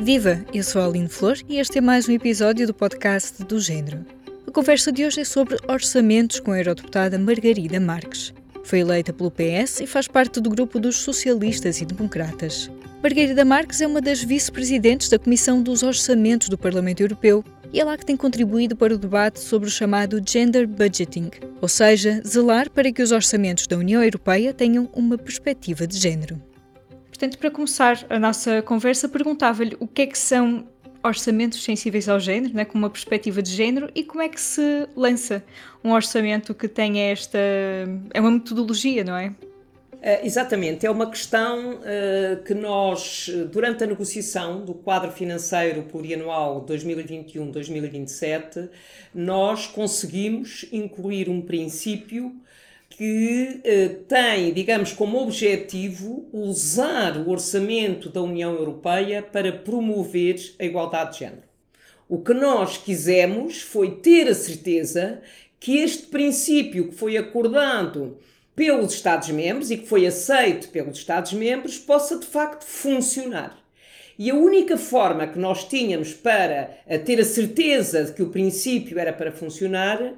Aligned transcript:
Viva! 0.00 0.44
Eu 0.54 0.62
sou 0.62 0.80
a 0.80 0.86
Aline 0.86 1.08
Flor 1.08 1.36
e 1.48 1.58
este 1.58 1.78
é 1.78 1.80
mais 1.80 2.08
um 2.08 2.12
episódio 2.12 2.68
do 2.68 2.72
podcast 2.72 3.42
do 3.42 3.58
Gênero. 3.58 4.06
A 4.46 4.50
conversa 4.50 4.92
de 4.92 5.04
hoje 5.04 5.22
é 5.22 5.24
sobre 5.24 5.56
orçamentos 5.66 6.38
com 6.38 6.52
a 6.52 6.58
eurodeputada 6.58 7.18
Margarida 7.18 7.80
Marques. 7.80 8.32
Foi 8.62 8.78
eleita 8.78 9.12
pelo 9.12 9.28
PS 9.28 9.80
e 9.80 9.88
faz 9.88 10.06
parte 10.06 10.40
do 10.40 10.50
grupo 10.50 10.78
dos 10.78 10.98
socialistas 10.98 11.80
e 11.80 11.84
democratas. 11.84 12.70
Margarida 13.02 13.44
Marques 13.44 13.80
é 13.80 13.88
uma 13.88 14.00
das 14.00 14.22
vice-presidentes 14.22 15.08
da 15.08 15.18
Comissão 15.18 15.60
dos 15.60 15.82
Orçamentos 15.82 16.48
do 16.48 16.56
Parlamento 16.56 17.00
Europeu 17.00 17.44
e 17.72 17.80
é 17.80 17.84
lá 17.84 17.98
que 17.98 18.06
tem 18.06 18.16
contribuído 18.16 18.76
para 18.76 18.94
o 18.94 18.98
debate 18.98 19.40
sobre 19.40 19.68
o 19.68 19.70
chamado 19.70 20.22
gender 20.24 20.68
budgeting, 20.68 21.28
ou 21.60 21.68
seja, 21.68 22.22
zelar 22.24 22.70
para 22.70 22.92
que 22.92 23.02
os 23.02 23.10
orçamentos 23.10 23.66
da 23.66 23.76
União 23.76 24.02
Europeia 24.02 24.54
tenham 24.54 24.88
uma 24.94 25.18
perspectiva 25.18 25.88
de 25.88 25.98
género. 25.98 26.40
Portanto, 27.18 27.36
para 27.36 27.50
começar 27.50 28.06
a 28.08 28.16
nossa 28.16 28.62
conversa, 28.62 29.08
perguntava-lhe 29.08 29.76
o 29.80 29.88
que 29.88 30.02
é 30.02 30.06
que 30.06 30.16
são 30.16 30.68
orçamentos 31.02 31.64
sensíveis 31.64 32.08
ao 32.08 32.20
género, 32.20 32.54
né, 32.54 32.64
com 32.64 32.78
uma 32.78 32.88
perspectiva 32.88 33.42
de 33.42 33.50
género, 33.50 33.90
e 33.92 34.04
como 34.04 34.22
é 34.22 34.28
que 34.28 34.40
se 34.40 34.88
lança 34.94 35.42
um 35.82 35.90
orçamento 35.90 36.54
que 36.54 36.68
tenha 36.68 37.10
esta. 37.10 37.36
É 38.14 38.20
uma 38.20 38.30
metodologia, 38.30 39.02
não 39.02 39.16
é? 39.16 39.30
Uh, 39.30 39.34
exatamente, 40.22 40.86
é 40.86 40.90
uma 40.92 41.10
questão 41.10 41.80
uh, 41.80 42.40
que 42.44 42.54
nós, 42.54 43.28
durante 43.50 43.82
a 43.82 43.86
negociação 43.88 44.64
do 44.64 44.72
quadro 44.72 45.10
financeiro 45.10 45.82
plurianual 45.82 46.64
2021-2027, 46.66 48.68
nós 49.12 49.66
conseguimos 49.66 50.66
incluir 50.70 51.28
um 51.28 51.42
princípio 51.42 52.32
que 52.98 53.62
uh, 53.64 53.94
tem, 54.08 54.52
digamos, 54.52 54.92
como 54.92 55.22
objetivo 55.22 56.28
usar 56.32 57.16
o 57.16 57.30
orçamento 57.30 58.08
da 58.08 58.20
União 58.20 58.52
Europeia 58.52 59.22
para 59.22 59.52
promover 59.52 60.34
a 60.58 60.64
igualdade 60.64 61.12
de 61.12 61.18
género. 61.20 61.44
O 62.08 62.18
que 62.18 62.34
nós 62.34 62.76
quisemos 62.76 63.62
foi 63.62 63.92
ter 63.92 64.26
a 64.26 64.34
certeza 64.34 65.22
que 65.60 65.78
este 65.78 66.08
princípio 66.08 66.88
que 66.88 66.94
foi 66.96 67.16
acordado 67.16 68.18
pelos 68.56 68.92
Estados-membros 68.94 69.70
e 69.70 69.76
que 69.76 69.86
foi 69.86 70.04
aceito 70.04 70.68
pelos 70.70 70.98
Estados-membros 70.98 71.78
possa 71.78 72.18
de 72.18 72.26
facto 72.26 72.64
funcionar. 72.64 73.56
E 74.18 74.28
a 74.28 74.34
única 74.34 74.76
forma 74.76 75.28
que 75.28 75.38
nós 75.38 75.62
tínhamos 75.62 76.12
para 76.14 76.76
ter 77.04 77.20
a 77.20 77.24
certeza 77.24 78.02
de 78.02 78.12
que 78.12 78.24
o 78.24 78.30
princípio 78.30 78.98
era 78.98 79.12
para 79.12 79.30
funcionar 79.30 80.14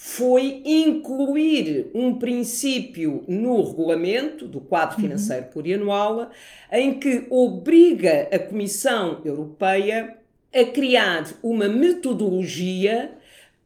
foi 0.00 0.62
incluir 0.64 1.90
um 1.92 2.20
princípio 2.20 3.24
no 3.26 3.60
regulamento 3.64 4.46
do 4.46 4.60
quadro 4.60 4.94
uhum. 4.94 5.02
financeiro 5.02 5.46
uhum. 5.46 5.50
plurianual 5.50 6.30
em 6.70 7.00
que 7.00 7.26
obriga 7.28 8.28
a 8.30 8.38
Comissão 8.38 9.20
Europeia 9.24 10.16
a 10.54 10.64
criar 10.66 11.26
uma 11.42 11.68
metodologia 11.68 13.10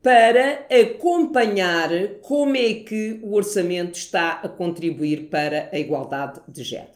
para 0.02 0.66
acompanhar 0.70 1.90
como 2.22 2.56
é 2.56 2.74
que 2.76 3.20
o 3.22 3.34
orçamento 3.34 3.98
está 3.98 4.40
a 4.42 4.48
contribuir 4.48 5.28
para 5.28 5.68
a 5.70 5.78
igualdade 5.78 6.40
de 6.48 6.64
género. 6.64 6.91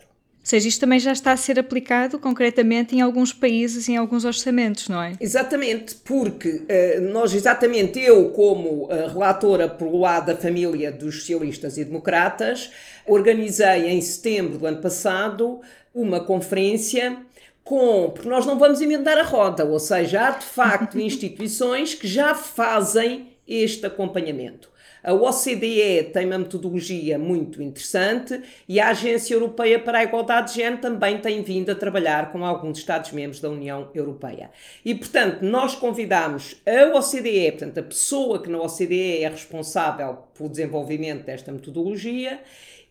Ou 0.47 0.51
seja, 0.51 0.69
isto 0.69 0.79
também 0.79 1.01
já 1.01 1.11
está 1.11 1.33
a 1.33 1.37
ser 1.37 1.59
aplicado 1.59 2.21
concretamente 2.21 2.95
em 2.95 3.01
alguns 3.01 3.33
países, 3.33 3.89
em 3.89 3.97
alguns 3.97 4.25
orçamentos, 4.25 4.89
não 4.89 5.03
é? 5.03 5.15
Exatamente, 5.21 5.97
porque 5.97 6.49
uh, 6.49 7.01
nós, 7.13 7.35
exatamente 7.35 7.99
eu, 7.99 8.31
como 8.31 8.85
uh, 8.85 9.09
relatora 9.13 9.69
pelo 9.69 9.99
lado 9.99 10.27
da 10.27 10.37
família 10.37 10.93
dos 10.93 11.17
socialistas 11.17 11.77
e 11.79 11.85
democratas, 11.85 12.71
organizei 13.05 13.89
em 13.89 14.01
setembro 14.01 14.57
do 14.57 14.67
ano 14.67 14.81
passado 14.81 15.63
uma 15.93 16.21
conferência 16.21 17.17
com, 17.65 18.11
porque 18.11 18.29
nós 18.29 18.47
não 18.47 18.57
vamos 18.57 18.81
inventar 18.81 19.19
a 19.19 19.25
roda, 19.25 19.65
ou 19.65 19.81
seja, 19.81 20.29
há 20.29 20.31
de 20.31 20.45
facto 20.45 20.97
instituições 21.01 21.93
que 21.93 22.07
já 22.07 22.37
fazem 22.37 23.36
este 23.47 23.87
acompanhamento. 23.87 24.71
A 25.03 25.13
OCDE 25.13 26.11
tem 26.13 26.27
uma 26.27 26.39
metodologia 26.39 27.17
muito 27.17 27.63
interessante 27.63 28.43
e 28.69 28.81
a 28.81 28.89
Agência 28.89 29.35
Europeia 29.35 29.79
para 29.79 29.99
a 29.99 30.03
Igualdade 30.03 30.51
de 30.51 30.57
Género 30.57 30.83
também 30.83 31.19
tem 31.19 31.43
vindo 31.43 31.71
a 31.71 31.77
trabalhar 31.77 32.33
com 32.33 32.45
alguns 32.45 32.79
Estados-membros 32.79 33.41
da 33.41 33.49
União 33.49 33.89
Europeia. 33.95 34.51
E, 34.85 34.95
portanto, 34.97 35.43
nós 35.43 35.77
convidamos 35.77 36.61
a 36.67 36.97
OCDE, 36.99 37.53
portanto, 37.53 37.79
a 37.79 37.83
pessoa 37.85 38.43
que 38.43 38.51
na 38.51 38.61
OCDE 38.61 39.23
é 39.23 39.29
responsável 39.29 40.25
pelo 40.37 40.49
desenvolvimento 40.49 41.25
desta 41.25 41.53
metodologia, 41.53 42.41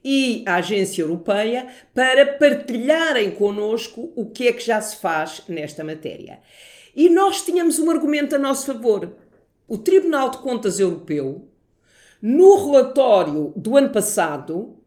e 0.08 0.44
a 0.46 0.58
Agência 0.58 1.02
Europeia 1.02 1.68
para 1.92 2.26
partilharem 2.38 3.32
connosco 3.32 4.14
o 4.16 4.28
que 4.28 4.48
é 4.48 4.54
que 4.54 4.64
já 4.64 4.80
se 4.80 4.98
faz 4.98 5.42
nesta 5.50 5.84
matéria. 5.84 6.40
E 6.96 7.10
nós 7.10 7.44
tínhamos 7.44 7.80
um 7.80 7.90
argumento 7.90 8.36
a 8.36 8.40
nosso 8.40 8.68
favor. 8.68 9.12
O 9.68 9.80
Tribunal 9.80 10.30
de 10.30 10.38
Contas 10.38 10.80
Europeu, 10.80 11.50
no 12.22 12.66
relatório 12.66 13.52
do 13.56 13.76
ano 13.76 13.90
passado, 13.90 14.78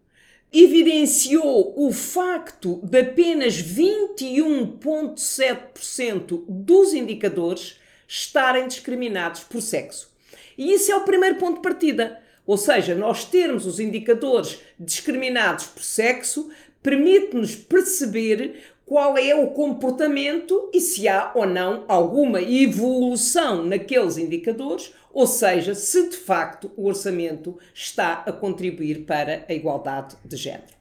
evidenciou 0.53 1.75
o 1.77 1.91
facto 1.93 2.79
de 2.85 3.01
apenas 3.01 3.61
21,7% 3.61 6.45
dos 6.49 6.95
indicadores 6.95 7.81
estarem 8.07 8.69
discriminados 8.69 9.41
por 9.41 9.61
sexo. 9.61 10.17
E 10.57 10.73
isso 10.73 10.93
é 10.93 10.97
o 10.97 11.05
primeiro 11.05 11.35
ponto 11.37 11.57
de 11.57 11.63
partida. 11.63 12.23
Ou 12.47 12.57
seja, 12.57 12.95
nós 12.95 13.25
termos 13.25 13.67
os 13.67 13.81
indicadores 13.81 14.61
discriminados 14.79 15.67
por 15.67 15.83
sexo 15.83 16.49
permite-nos 16.83 17.55
perceber 17.57 18.63
qual 18.89 19.19
é 19.19 19.35
o 19.35 19.49
comportamento 19.49 20.71
e 20.73 20.81
se 20.81 21.07
há 21.07 21.31
ou 21.35 21.47
não 21.47 21.85
alguma 21.87 22.41
evolução 22.41 23.63
naqueles 23.63 24.17
indicadores, 24.17 24.95
ou 25.13 25.27
seja, 25.27 25.75
se 25.75 26.09
de 26.09 26.17
facto 26.17 26.71
o 26.75 26.87
orçamento 26.87 27.59
está 27.75 28.25
a 28.27 28.33
contribuir 28.33 29.05
para 29.05 29.45
a 29.47 29.53
igualdade 29.53 30.17
de 30.25 30.37
género. 30.37 30.78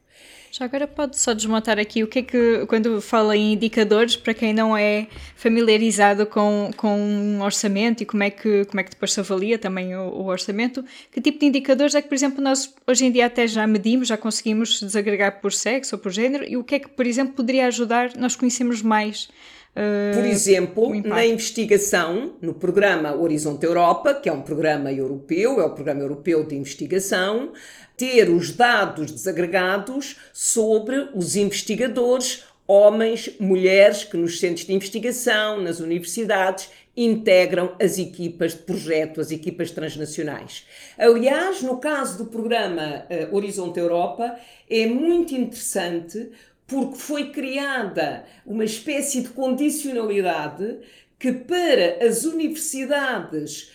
Já 0.52 0.66
agora 0.66 0.88
pode 0.88 1.18
só 1.18 1.34
desmontar 1.34 1.78
aqui 1.78 2.04
o 2.04 2.08
que 2.08 2.20
é 2.20 2.22
que, 2.22 2.66
quando 2.68 3.02
fala 3.02 3.36
em 3.36 3.54
indicadores, 3.54 4.16
para 4.16 4.34
quem 4.34 4.54
não 4.54 4.76
é 4.76 5.08
familiarizado 5.36 6.26
com, 6.26 6.72
com 6.76 6.98
um 6.98 7.42
orçamento 7.42 8.02
e 8.02 8.06
como 8.06 8.24
é, 8.24 8.30
que, 8.30 8.66
como 8.66 8.80
é 8.80 8.84
que 8.84 8.92
depois 8.92 9.14
se 9.14 9.20
avalia 9.20 9.60
também 9.60 9.96
o, 9.96 10.10
o, 10.10 10.26
orçamento, 10.28 10.84
que 11.12 11.22
tipo 11.22 11.40
de 11.40 11.46
indicadores 11.46 11.96
é 11.96 12.02
que, 12.02 12.08
por 12.08 12.16
exemplo, 12.16 12.42
nós 12.42 12.74
hoje 12.88 13.06
em 13.06 13.12
dia 13.12 13.26
até 13.26 13.46
já 13.48 13.68
medimos, 13.68 14.08
já 14.08 14.18
conseguimos 14.18 14.80
desagregar 14.80 15.42
por 15.42 15.54
sexo 15.54 15.96
ou 15.96 16.02
por 16.02 16.12
género, 16.12 16.46
e 16.48 16.58
o 16.58 16.64
que 16.64 16.76
é 16.76 16.80
que, 16.80 16.90
por 16.90 17.06
exemplo, 17.06 17.34
poderia 17.34 17.68
ajudar 17.68 18.12
nós 18.18 18.36
conhecermos 18.36 18.82
mais 18.82 19.30
por 20.14 20.26
exemplo, 20.26 21.02
na 21.04 21.26
investigação, 21.26 22.34
no 22.42 22.54
programa 22.54 23.16
Horizonte 23.16 23.66
Europa, 23.66 24.14
que 24.14 24.28
é 24.28 24.32
um 24.32 24.42
programa 24.42 24.92
europeu, 24.92 25.60
é 25.62 25.66
o 25.66 25.70
programa 25.70 26.02
europeu 26.02 26.44
de 26.44 26.56
investigação, 26.56 27.52
ter 27.96 28.30
os 28.30 28.52
dados 28.52 29.12
desagregados 29.12 30.18
sobre 30.34 31.10
os 31.14 31.36
investigadores, 31.36 32.44
homens, 32.68 33.30
mulheres 33.40 34.04
que 34.04 34.18
nos 34.18 34.40
centros 34.40 34.66
de 34.66 34.74
investigação, 34.74 35.62
nas 35.62 35.80
universidades, 35.80 36.70
integram 36.96 37.76
as 37.80 38.00
equipas 38.00 38.54
de 38.54 38.64
projeto, 38.64 39.22
as 39.22 39.30
equipas 39.30 39.70
transnacionais. 39.70 40.66
Aliás, 40.98 41.62
no 41.62 41.78
caso 41.78 42.18
do 42.18 42.26
programa 42.26 43.06
uh, 43.06 43.36
Horizonte 43.36 43.80
Europa, 43.80 44.36
é 44.68 44.88
muito 44.88 45.36
interessante 45.36 46.32
porque 46.68 46.98
foi 46.98 47.32
criada 47.32 48.26
uma 48.46 48.66
espécie 48.66 49.22
de 49.22 49.30
condicionalidade 49.30 50.80
que 51.18 51.32
para 51.32 52.06
as 52.06 52.26
universidades 52.26 53.72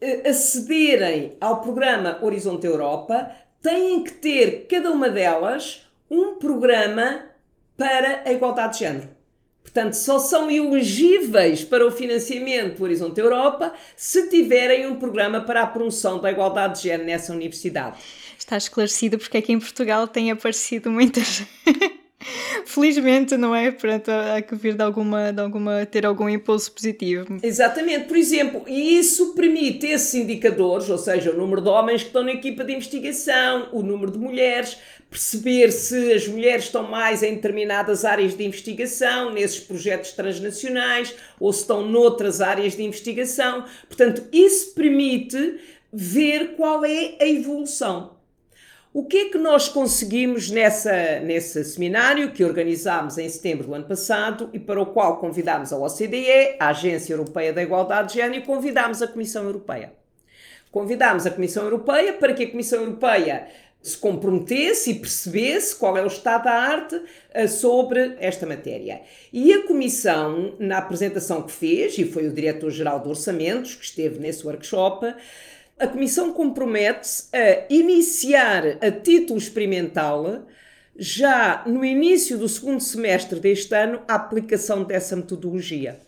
uh, 0.00 0.28
acederem 0.28 1.36
ao 1.40 1.62
programa 1.62 2.18
Horizonte 2.22 2.66
Europa 2.66 3.32
têm 3.62 4.04
que 4.04 4.12
ter, 4.12 4.66
cada 4.68 4.92
uma 4.92 5.08
delas, 5.08 5.84
um 6.10 6.34
programa 6.34 7.24
para 7.76 8.22
a 8.24 8.32
igualdade 8.32 8.74
de 8.74 8.78
género. 8.80 9.16
Portanto, 9.62 9.94
só 9.94 10.20
são 10.20 10.48
elegíveis 10.48 11.64
para 11.64 11.84
o 11.84 11.90
financiamento 11.90 12.76
do 12.76 12.84
Horizonte 12.84 13.20
Europa 13.20 13.74
se 13.96 14.28
tiverem 14.28 14.86
um 14.86 14.96
programa 14.96 15.40
para 15.40 15.62
a 15.62 15.66
promoção 15.66 16.20
da 16.20 16.30
igualdade 16.30 16.76
de 16.76 16.84
género 16.84 17.04
nessa 17.04 17.32
universidade. 17.32 17.98
Está 18.38 18.56
esclarecido 18.56 19.18
porque 19.18 19.38
é 19.38 19.42
que 19.42 19.52
em 19.52 19.58
Portugal 19.58 20.06
tem 20.06 20.30
aparecido 20.30 20.90
muitas 20.90 21.42
Felizmente, 22.64 23.36
não 23.36 23.54
é? 23.54 23.70
Pronto, 23.70 24.10
há 24.10 24.40
que 24.40 24.54
vir 24.54 24.74
de 24.74 24.82
alguma, 24.82 25.32
de 25.32 25.40
alguma, 25.40 25.86
ter 25.86 26.06
algum 26.06 26.28
impulso 26.28 26.72
positivo. 26.72 27.38
Exatamente, 27.42 28.06
por 28.06 28.16
exemplo, 28.16 28.64
e 28.66 28.98
isso 28.98 29.34
permite 29.34 29.86
esses 29.86 30.14
indicadores, 30.14 30.88
ou 30.88 30.98
seja, 30.98 31.30
o 31.30 31.36
número 31.36 31.60
de 31.60 31.68
homens 31.68 32.02
que 32.02 32.08
estão 32.08 32.22
na 32.22 32.32
equipa 32.32 32.64
de 32.64 32.74
investigação, 32.74 33.68
o 33.72 33.82
número 33.82 34.10
de 34.10 34.18
mulheres, 34.18 34.78
perceber 35.10 35.70
se 35.70 36.12
as 36.12 36.26
mulheres 36.26 36.64
estão 36.64 36.82
mais 36.90 37.22
em 37.22 37.34
determinadas 37.34 38.04
áreas 38.04 38.36
de 38.36 38.44
investigação, 38.44 39.32
nesses 39.32 39.60
projetos 39.60 40.12
transnacionais, 40.12 41.14
ou 41.38 41.52
se 41.52 41.60
estão 41.60 41.86
noutras 41.86 42.40
áreas 42.40 42.76
de 42.76 42.82
investigação. 42.82 43.64
Portanto, 43.88 44.24
isso 44.32 44.74
permite 44.74 45.60
ver 45.92 46.56
qual 46.56 46.84
é 46.84 47.16
a 47.20 47.26
evolução. 47.26 48.15
O 48.98 49.04
que 49.04 49.18
é 49.18 49.24
que 49.28 49.36
nós 49.36 49.68
conseguimos 49.68 50.50
nessa, 50.50 51.20
nesse 51.20 51.62
seminário 51.66 52.32
que 52.32 52.42
organizámos 52.42 53.18
em 53.18 53.28
setembro 53.28 53.66
do 53.66 53.74
ano 53.74 53.84
passado 53.84 54.48
e 54.54 54.58
para 54.58 54.80
o 54.80 54.86
qual 54.86 55.18
convidámos 55.18 55.70
a 55.70 55.76
OCDE, 55.76 56.56
a 56.58 56.68
Agência 56.68 57.12
Europeia 57.12 57.52
da 57.52 57.62
Igualdade 57.62 58.08
de 58.08 58.14
Género, 58.14 58.42
e 58.42 58.46
convidámos 58.46 59.02
a 59.02 59.06
Comissão 59.06 59.44
Europeia? 59.44 59.92
Convidámos 60.70 61.26
a 61.26 61.30
Comissão 61.30 61.64
Europeia 61.64 62.14
para 62.14 62.32
que 62.32 62.44
a 62.44 62.50
Comissão 62.50 62.80
Europeia 62.80 63.48
se 63.82 63.98
comprometesse 63.98 64.92
e 64.92 64.94
percebesse 64.94 65.76
qual 65.76 65.98
é 65.98 66.02
o 66.02 66.06
estado 66.06 66.44
da 66.44 66.52
arte 66.52 66.96
uh, 66.96 67.48
sobre 67.48 68.16
esta 68.18 68.46
matéria. 68.46 69.02
E 69.30 69.52
a 69.52 69.66
Comissão, 69.66 70.54
na 70.58 70.78
apresentação 70.78 71.42
que 71.42 71.52
fez, 71.52 71.98
e 71.98 72.06
foi 72.06 72.28
o 72.28 72.32
Diretor-Geral 72.32 73.00
de 73.00 73.10
Orçamentos 73.10 73.74
que 73.74 73.84
esteve 73.84 74.18
nesse 74.18 74.46
workshop, 74.46 75.14
a 75.78 75.86
Comissão 75.86 76.32
compromete-se 76.32 77.28
a 77.36 77.66
iniciar 77.68 78.78
a 78.80 78.90
título 78.90 79.38
experimental, 79.38 80.46
já 80.98 81.62
no 81.66 81.84
início 81.84 82.38
do 82.38 82.48
segundo 82.48 82.80
semestre 82.80 83.38
deste 83.38 83.74
ano, 83.74 84.00
a 84.08 84.14
aplicação 84.14 84.84
dessa 84.84 85.14
metodologia. 85.14 86.00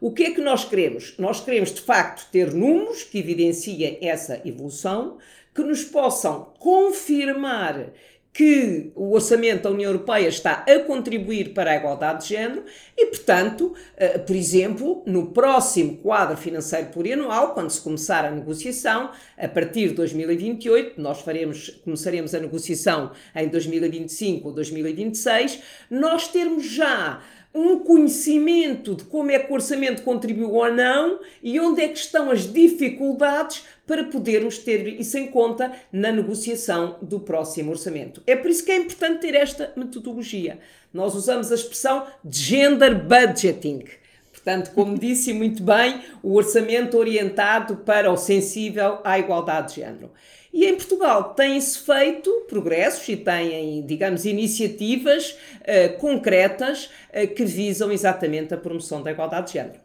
O 0.00 0.10
que 0.10 0.24
é 0.24 0.30
que 0.32 0.40
nós 0.40 0.64
queremos? 0.64 1.14
Nós 1.16 1.40
queremos, 1.40 1.72
de 1.72 1.80
facto, 1.80 2.28
ter 2.32 2.52
números 2.52 3.04
que 3.04 3.18
evidenciem 3.18 3.98
essa 4.02 4.42
evolução, 4.44 5.18
que 5.54 5.62
nos 5.62 5.84
possam 5.84 6.52
confirmar 6.58 7.92
que 8.34 8.90
o 8.96 9.12
orçamento 9.12 9.62
da 9.62 9.70
União 9.70 9.92
Europeia 9.92 10.26
está 10.26 10.64
a 10.68 10.80
contribuir 10.80 11.54
para 11.54 11.70
a 11.70 11.76
igualdade 11.76 12.24
de 12.24 12.30
género 12.30 12.64
e, 12.96 13.06
portanto, 13.06 13.72
eh, 13.96 14.18
por 14.18 14.34
exemplo, 14.34 15.04
no 15.06 15.28
próximo 15.28 15.98
quadro 15.98 16.36
financeiro 16.36 16.88
plurianual, 16.88 17.54
quando 17.54 17.70
se 17.70 17.80
começar 17.80 18.24
a 18.24 18.32
negociação, 18.32 19.12
a 19.38 19.46
partir 19.46 19.90
de 19.90 19.94
2028, 19.94 21.00
nós 21.00 21.20
faremos, 21.20 21.80
começaremos 21.84 22.34
a 22.34 22.40
negociação 22.40 23.12
em 23.36 23.46
2025 23.46 24.48
ou 24.48 24.52
2026, 24.52 25.60
nós 25.88 26.26
termos 26.26 26.66
já 26.66 27.22
um 27.54 27.78
conhecimento 27.78 28.96
de 28.96 29.04
como 29.04 29.30
é 29.30 29.38
que 29.38 29.50
o 29.50 29.54
orçamento 29.54 30.02
contribuiu 30.02 30.52
ou 30.52 30.72
não 30.72 31.20
e 31.40 31.60
onde 31.60 31.82
é 31.82 31.88
que 31.88 31.98
estão 31.98 32.30
as 32.30 32.52
dificuldades 32.52 33.62
para 33.86 34.04
podermos 34.04 34.58
ter 34.58 35.00
isso 35.00 35.16
em 35.16 35.28
conta 35.28 35.72
na 35.92 36.10
negociação 36.10 36.96
do 37.00 37.20
próximo 37.20 37.70
orçamento. 37.70 38.20
É 38.26 38.34
por 38.34 38.50
isso 38.50 38.64
que 38.64 38.72
é 38.72 38.76
importante 38.76 39.20
ter 39.20 39.34
esta 39.36 39.72
metodologia. 39.76 40.58
Nós 40.92 41.14
usamos 41.14 41.52
a 41.52 41.54
expressão 41.54 42.06
gender 42.28 43.00
budgeting. 43.04 43.84
Portanto, 44.32 44.72
como 44.74 44.98
disse 44.98 45.32
muito 45.32 45.62
bem, 45.62 46.02
o 46.22 46.34
orçamento 46.34 46.98
orientado 46.98 47.76
para 47.76 48.10
o 48.10 48.16
sensível 48.16 48.98
à 49.04 49.16
igualdade 49.16 49.74
de 49.74 49.80
género. 49.80 50.10
E 50.54 50.66
em 50.66 50.76
Portugal 50.76 51.34
têm-se 51.34 51.80
feito 51.80 52.30
progressos 52.48 53.08
e 53.08 53.16
têm, 53.16 53.84
digamos, 53.84 54.24
iniciativas 54.24 55.32
uh, 55.32 55.98
concretas 55.98 56.88
uh, 57.10 57.26
que 57.34 57.44
visam 57.44 57.90
exatamente 57.90 58.54
a 58.54 58.56
promoção 58.56 59.02
da 59.02 59.10
igualdade 59.10 59.48
de 59.48 59.54
género. 59.54 59.80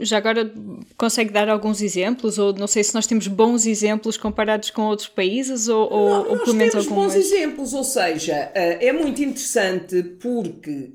Já 0.00 0.16
agora 0.16 0.50
consegue 0.96 1.30
dar 1.30 1.50
alguns 1.50 1.82
exemplos, 1.82 2.38
ou 2.38 2.54
não 2.54 2.66
sei 2.66 2.82
se 2.82 2.94
nós 2.94 3.06
temos 3.06 3.28
bons 3.28 3.66
exemplos 3.66 4.16
comparados 4.16 4.70
com 4.70 4.82
outros 4.82 5.08
países, 5.08 5.68
ou, 5.68 5.92
ou, 5.92 6.08
não, 6.08 6.30
ou 6.30 6.38
pelo 6.38 6.54
menos 6.54 6.72
temos 6.72 6.86
alguns. 6.86 7.12
bons 7.12 7.14
exemplos, 7.14 7.74
ou 7.74 7.84
seja, 7.84 8.50
eh, 8.54 8.86
é 8.86 8.92
muito 8.92 9.22
interessante 9.22 10.02
porque 10.02 10.92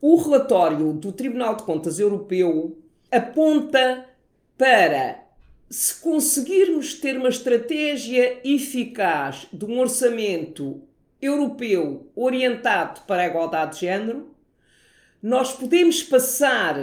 o 0.00 0.16
relatório 0.16 0.92
do 0.92 1.10
Tribunal 1.10 1.56
de 1.56 1.62
Contas 1.62 1.98
Europeu 1.98 2.76
aponta 3.10 4.06
para 4.56 5.27
se 5.70 6.00
conseguirmos 6.00 6.94
ter 6.94 7.16
uma 7.18 7.28
estratégia 7.28 8.40
eficaz 8.42 9.46
de 9.52 9.66
um 9.66 9.78
orçamento 9.78 10.80
europeu 11.20 12.10
orientado 12.16 13.02
para 13.02 13.20
a 13.22 13.26
igualdade 13.26 13.74
de 13.74 13.80
género, 13.80 14.34
nós 15.22 15.52
podemos 15.52 16.02
passar 16.02 16.74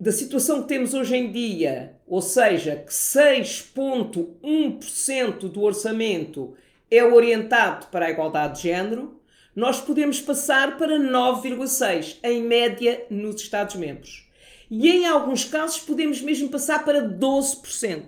da 0.00 0.10
situação 0.10 0.62
que 0.62 0.68
temos 0.68 0.92
hoje 0.94 1.14
em 1.14 1.30
dia, 1.30 1.94
ou 2.06 2.22
seja, 2.22 2.74
que 2.76 2.92
6,1% 2.92 5.48
do 5.48 5.62
orçamento 5.62 6.54
é 6.90 7.04
orientado 7.04 7.86
para 7.88 8.06
a 8.06 8.10
igualdade 8.10 8.56
de 8.56 8.62
género, 8.62 9.20
nós 9.54 9.80
podemos 9.80 10.20
passar 10.20 10.76
para 10.78 10.98
9,6% 10.98 12.16
em 12.24 12.42
média 12.42 13.04
nos 13.10 13.42
Estados-membros 13.42 14.25
e 14.70 14.90
em 14.90 15.06
alguns 15.06 15.44
casos 15.44 15.80
podemos 15.80 16.20
mesmo 16.20 16.48
passar 16.48 16.84
para 16.84 17.08
12%. 17.08 18.02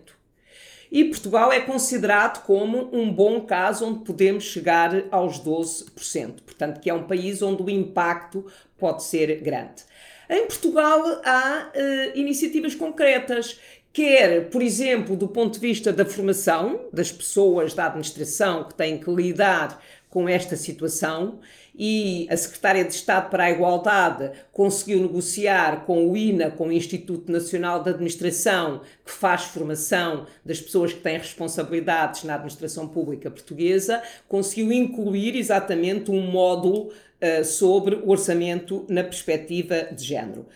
E 0.91 1.05
Portugal 1.05 1.53
é 1.53 1.61
considerado 1.61 2.45
como 2.45 2.89
um 2.93 3.13
bom 3.13 3.43
caso 3.43 3.87
onde 3.87 4.05
podemos 4.05 4.45
chegar 4.45 5.05
aos 5.11 5.39
12%, 5.39 6.41
portanto, 6.43 6.81
que 6.81 6.89
é 6.89 6.95
um 6.95 7.07
país 7.07 7.43
onde 7.43 7.63
o 7.63 7.69
impacto 7.69 8.47
pode 8.79 9.05
ser 9.05 9.41
grande. 9.41 9.85
Em 10.31 10.47
Portugal 10.47 11.21
há 11.25 11.71
uh, 11.75 12.19
iniciativas 12.19 12.75
concretas, 12.75 13.59
quer, 13.93 14.49
por 14.49 14.63
exemplo, 14.63 15.17
do 15.17 15.29
ponto 15.29 15.55
de 15.55 15.61
vista 15.61 15.93
da 15.93 16.05
formação 16.05 16.89
das 16.93 17.11
pessoas 17.13 17.75
da 17.75 17.87
administração 17.87 18.65
que 18.65 18.75
têm 18.75 18.99
que 18.99 19.11
lidar 19.11 19.83
com 20.11 20.29
esta 20.29 20.57
situação 20.57 21.41
e 21.79 22.27
a 22.29 22.37
Secretária 22.37 22.85
de 22.85 22.93
Estado 22.93 23.31
para 23.31 23.45
a 23.45 23.51
Igualdade 23.51 24.33
conseguiu 24.51 25.01
negociar 25.01 25.85
com 25.85 26.11
o 26.11 26.17
INA, 26.17 26.51
com 26.51 26.69
o 26.69 26.73
Instituto 26.73 27.31
Nacional 27.31 27.83
de 27.83 27.91
Administração, 27.91 28.81
que 29.05 29.13
faz 29.13 29.45
formação 29.45 30.27
das 30.45 30.61
pessoas 30.61 30.93
que 30.93 31.01
têm 31.01 31.19
responsabilidades 31.19 32.25
na 32.25 32.35
administração 32.35 32.89
pública 32.89 33.31
portuguesa, 33.31 34.03
conseguiu 34.27 34.73
incluir 34.73 35.37
exatamente 35.37 36.11
um 36.11 36.21
módulo 36.21 36.89
uh, 36.89 37.45
sobre 37.45 37.95
o 37.95 38.09
orçamento 38.11 38.85
na 38.89 39.05
perspectiva 39.05 39.89
de 39.93 40.05
género. 40.05 40.47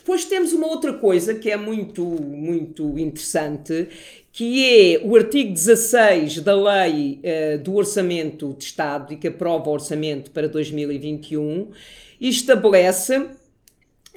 Depois 0.00 0.24
temos 0.24 0.54
uma 0.54 0.66
outra 0.66 0.94
coisa 0.94 1.34
que 1.34 1.50
é 1.50 1.58
muito, 1.58 2.02
muito 2.02 2.98
interessante, 2.98 3.86
que 4.32 4.94
é 4.96 5.00
o 5.04 5.14
artigo 5.14 5.52
16 5.52 6.40
da 6.40 6.54
Lei 6.54 7.20
uh, 7.22 7.58
do 7.58 7.74
Orçamento 7.74 8.56
de 8.56 8.64
Estado 8.64 9.12
e 9.12 9.16
que 9.18 9.28
aprova 9.28 9.68
o 9.68 9.72
orçamento 9.74 10.30
para 10.30 10.48
2021 10.48 11.70
e 12.18 12.30
estabelece, 12.30 13.26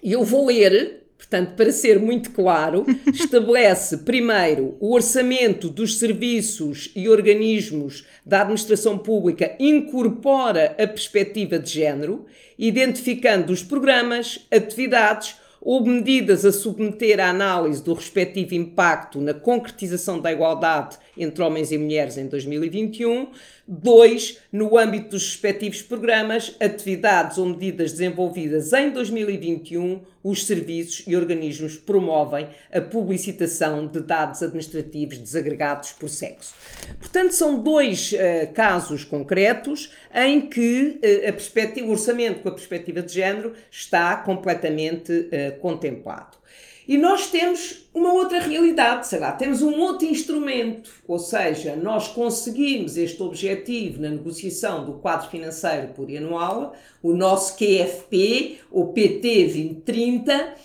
e 0.02 0.14
eu 0.14 0.24
vou 0.24 0.46
ler, 0.46 1.04
portanto, 1.18 1.54
para 1.54 1.72
ser 1.74 2.00
muito 2.00 2.32
claro, 2.32 2.86
estabelece 3.14 3.98
primeiro 3.98 4.78
o 4.80 4.94
orçamento 4.94 5.70
dos 5.70 6.00
serviços 6.00 6.92
e 6.96 7.10
organismos 7.10 8.06
da 8.26 8.40
administração 8.40 8.98
pública 8.98 9.54
incorpora 9.60 10.78
a 10.80 10.88
perspectiva 10.88 11.60
de 11.60 11.70
género, 11.70 12.26
identificando 12.58 13.52
os 13.52 13.62
programas, 13.62 14.48
atividades, 14.50 15.43
ou 15.66 15.82
medidas 15.86 16.44
a 16.44 16.52
submeter 16.52 17.22
à 17.22 17.30
análise 17.30 17.82
do 17.82 17.94
respectivo 17.94 18.54
impacto 18.54 19.22
na 19.22 19.34
concretização 19.34 20.20
da 20.20 20.32
igualdade 20.32 20.98
entre 21.18 21.42
homens 21.42 21.72
e 21.72 21.78
mulheres 21.78 22.18
em 22.18 22.28
2021. 22.28 23.30
Dois, 23.66 24.40
no 24.52 24.78
âmbito 24.78 25.12
dos 25.12 25.24
respectivos 25.24 25.82
programas, 25.82 26.54
atividades 26.60 27.38
ou 27.38 27.46
medidas 27.46 27.94
desenvolvidas 27.94 28.74
em 28.74 28.90
2021, 28.90 30.02
os 30.22 30.46
serviços 30.46 31.04
e 31.08 31.16
organismos 31.16 31.78
promovem 31.78 32.50
a 32.70 32.82
publicitação 32.82 33.88
de 33.88 34.02
dados 34.02 34.44
administrativos 34.44 35.18
desagregados 35.18 35.94
por 35.94 36.10
sexo. 36.10 36.54
Portanto, 37.00 37.32
são 37.32 37.58
dois 37.58 38.12
uh, 38.12 38.52
casos 38.54 39.06
concretos 39.06 39.94
em 40.14 40.42
que 40.42 41.00
uh, 41.02 41.86
o 41.86 41.92
orçamento 41.92 42.42
com 42.42 42.50
a 42.50 42.54
perspectiva 42.54 43.02
de 43.02 43.14
género 43.14 43.54
está 43.72 44.18
completamente 44.18 45.12
uh, 45.12 45.58
contemplado. 45.60 46.43
E 46.88 46.98
nós 46.98 47.30
temos 47.30 47.88
uma 47.94 48.12
outra 48.12 48.40
realidade, 48.40 49.08
sei 49.08 49.20
lá, 49.20 49.32
temos 49.32 49.62
um 49.62 49.80
outro 49.80 50.06
instrumento, 50.06 50.90
ou 51.08 51.18
seja, 51.18 51.76
nós 51.76 52.10
conseguimos 52.10 52.98
este 52.98 53.22
objetivo 53.24 54.02
na 54.02 54.10
negociação 54.10 54.86
do 54.86 54.94
quadro 54.94 55.30
financeiro 55.30 55.94
plurianual, 55.94 56.76
o 57.02 57.14
nosso 57.14 57.56
QFP, 57.58 58.60
ou 58.70 58.92
PT 58.92 59.46
2030, 59.46 60.56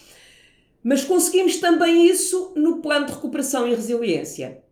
mas 0.82 1.04
conseguimos 1.04 1.58
também 1.58 2.06
isso 2.06 2.52
no 2.56 2.78
plano 2.78 3.06
de 3.06 3.12
recuperação 3.12 3.68
e 3.68 3.74
resiliência. 3.74 4.62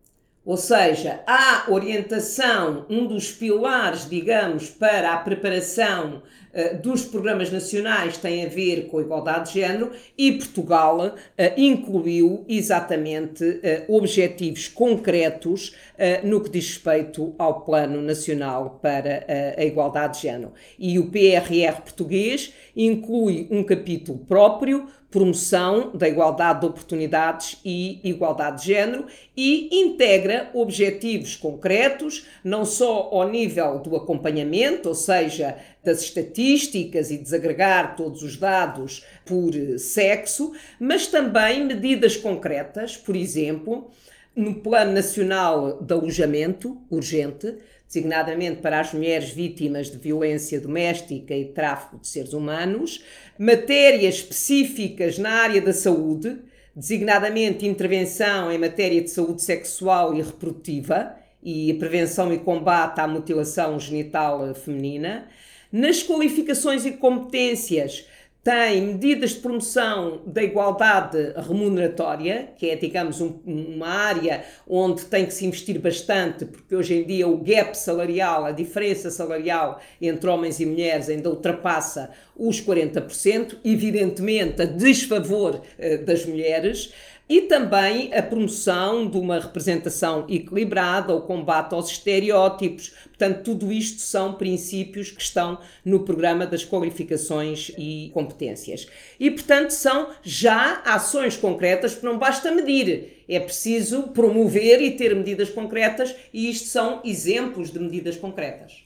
Ou 0.46 0.56
seja, 0.56 1.24
há 1.26 1.64
orientação, 1.68 2.86
um 2.88 3.04
dos 3.04 3.32
pilares, 3.32 4.08
digamos, 4.08 4.70
para 4.70 5.12
a 5.12 5.16
preparação 5.16 6.22
uh, 6.54 6.80
dos 6.80 7.04
programas 7.04 7.50
nacionais 7.50 8.16
tem 8.16 8.46
a 8.46 8.48
ver 8.48 8.86
com 8.86 8.98
a 8.98 9.02
igualdade 9.02 9.48
de 9.48 9.58
género 9.58 9.90
e 10.16 10.30
Portugal 10.30 11.04
uh, 11.04 11.12
incluiu 11.56 12.44
exatamente 12.48 13.42
uh, 13.44 13.92
objetivos 13.92 14.68
concretos 14.68 15.74
no 16.22 16.42
que 16.42 16.50
diz 16.50 16.68
respeito 16.68 17.34
ao 17.38 17.62
Plano 17.62 18.02
Nacional 18.02 18.78
para 18.82 19.24
a 19.56 19.64
Igualdade 19.64 20.18
de 20.18 20.24
Género. 20.24 20.52
E 20.78 20.98
o 20.98 21.10
PRR 21.10 21.80
português 21.82 22.52
inclui 22.76 23.48
um 23.50 23.64
capítulo 23.64 24.18
próprio 24.18 24.88
promoção 25.16 25.92
da 25.96 26.06
igualdade 26.06 26.60
de 26.60 26.66
oportunidades 26.66 27.56
e 27.64 28.00
igualdade 28.04 28.60
de 28.60 28.66
género 28.66 29.06
e 29.34 29.80
integra 29.80 30.50
objetivos 30.52 31.34
concretos, 31.34 32.26
não 32.44 32.66
só 32.66 33.08
ao 33.10 33.26
nível 33.26 33.78
do 33.78 33.96
acompanhamento, 33.96 34.90
ou 34.90 34.94
seja, 34.94 35.56
das 35.82 36.02
estatísticas 36.02 37.10
e 37.10 37.16
desagregar 37.16 37.96
todos 37.96 38.22
os 38.22 38.36
dados 38.36 39.06
por 39.24 39.54
sexo, 39.78 40.52
mas 40.78 41.06
também 41.06 41.64
medidas 41.64 42.14
concretas, 42.14 42.94
por 42.94 43.16
exemplo, 43.16 43.90
no 44.34 44.56
Plano 44.56 44.92
Nacional 44.92 45.82
de 45.82 45.94
Alojamento 45.94 46.76
Urgente, 46.90 47.56
designadamente 47.86 48.60
para 48.60 48.80
as 48.80 48.92
mulheres 48.92 49.30
vítimas 49.30 49.90
de 49.90 49.96
violência 49.96 50.60
doméstica 50.60 51.34
e 51.34 51.46
tráfico 51.46 51.98
de 51.98 52.08
seres 52.08 52.32
humanos, 52.32 53.04
matérias 53.38 54.16
específicas 54.16 55.18
na 55.18 55.30
área 55.30 55.60
da 55.60 55.72
saúde, 55.72 56.38
designadamente 56.74 57.66
intervenção 57.66 58.50
em 58.50 58.58
matéria 58.58 59.00
de 59.00 59.10
saúde 59.10 59.42
sexual 59.42 60.14
e 60.14 60.22
reprodutiva 60.22 61.16
e 61.42 61.72
prevenção 61.74 62.32
e 62.32 62.38
combate 62.38 63.00
à 63.00 63.06
mutilação 63.06 63.78
genital 63.78 64.52
feminina, 64.54 65.28
nas 65.70 66.02
qualificações 66.02 66.84
e 66.84 66.92
competências 66.92 68.06
tem 68.46 68.80
medidas 68.80 69.30
de 69.30 69.40
promoção 69.40 70.22
da 70.24 70.40
igualdade 70.40 71.32
remuneratória, 71.48 72.50
que 72.56 72.70
é, 72.70 72.76
digamos, 72.76 73.20
um, 73.20 73.40
uma 73.44 73.88
área 73.88 74.44
onde 74.68 75.04
tem 75.06 75.26
que 75.26 75.34
se 75.34 75.44
investir 75.44 75.80
bastante, 75.80 76.44
porque 76.44 76.76
hoje 76.76 76.94
em 76.94 77.04
dia 77.04 77.26
o 77.26 77.38
gap 77.38 77.76
salarial, 77.76 78.44
a 78.44 78.52
diferença 78.52 79.10
salarial 79.10 79.80
entre 80.00 80.30
homens 80.30 80.60
e 80.60 80.66
mulheres 80.66 81.08
ainda 81.08 81.28
ultrapassa 81.28 82.08
os 82.36 82.60
40%, 82.60 83.56
evidentemente 83.64 84.62
a 84.62 84.64
desfavor 84.64 85.56
uh, 85.56 86.04
das 86.04 86.24
mulheres 86.24 86.94
e 87.28 87.42
também 87.42 88.14
a 88.14 88.22
promoção 88.22 89.08
de 89.08 89.18
uma 89.18 89.40
representação 89.40 90.24
equilibrada, 90.28 91.14
o 91.14 91.22
combate 91.22 91.74
aos 91.74 91.90
estereótipos. 91.90 92.92
Portanto, 93.06 93.42
tudo 93.42 93.72
isto 93.72 94.00
são 94.00 94.34
princípios 94.34 95.10
que 95.10 95.20
estão 95.20 95.58
no 95.84 96.00
programa 96.04 96.46
das 96.46 96.64
qualificações 96.64 97.72
e 97.76 98.10
competências. 98.14 98.86
E, 99.18 99.30
portanto, 99.30 99.70
são 99.70 100.10
já 100.22 100.82
ações 100.84 101.36
concretas, 101.36 101.92
porque 101.92 102.06
não 102.06 102.18
basta 102.18 102.52
medir, 102.52 103.24
é 103.28 103.40
preciso 103.40 104.04
promover 104.08 104.80
e 104.80 104.92
ter 104.92 105.14
medidas 105.14 105.50
concretas, 105.50 106.14
e 106.32 106.48
isto 106.48 106.68
são 106.68 107.00
exemplos 107.04 107.72
de 107.72 107.80
medidas 107.80 108.16
concretas. 108.16 108.85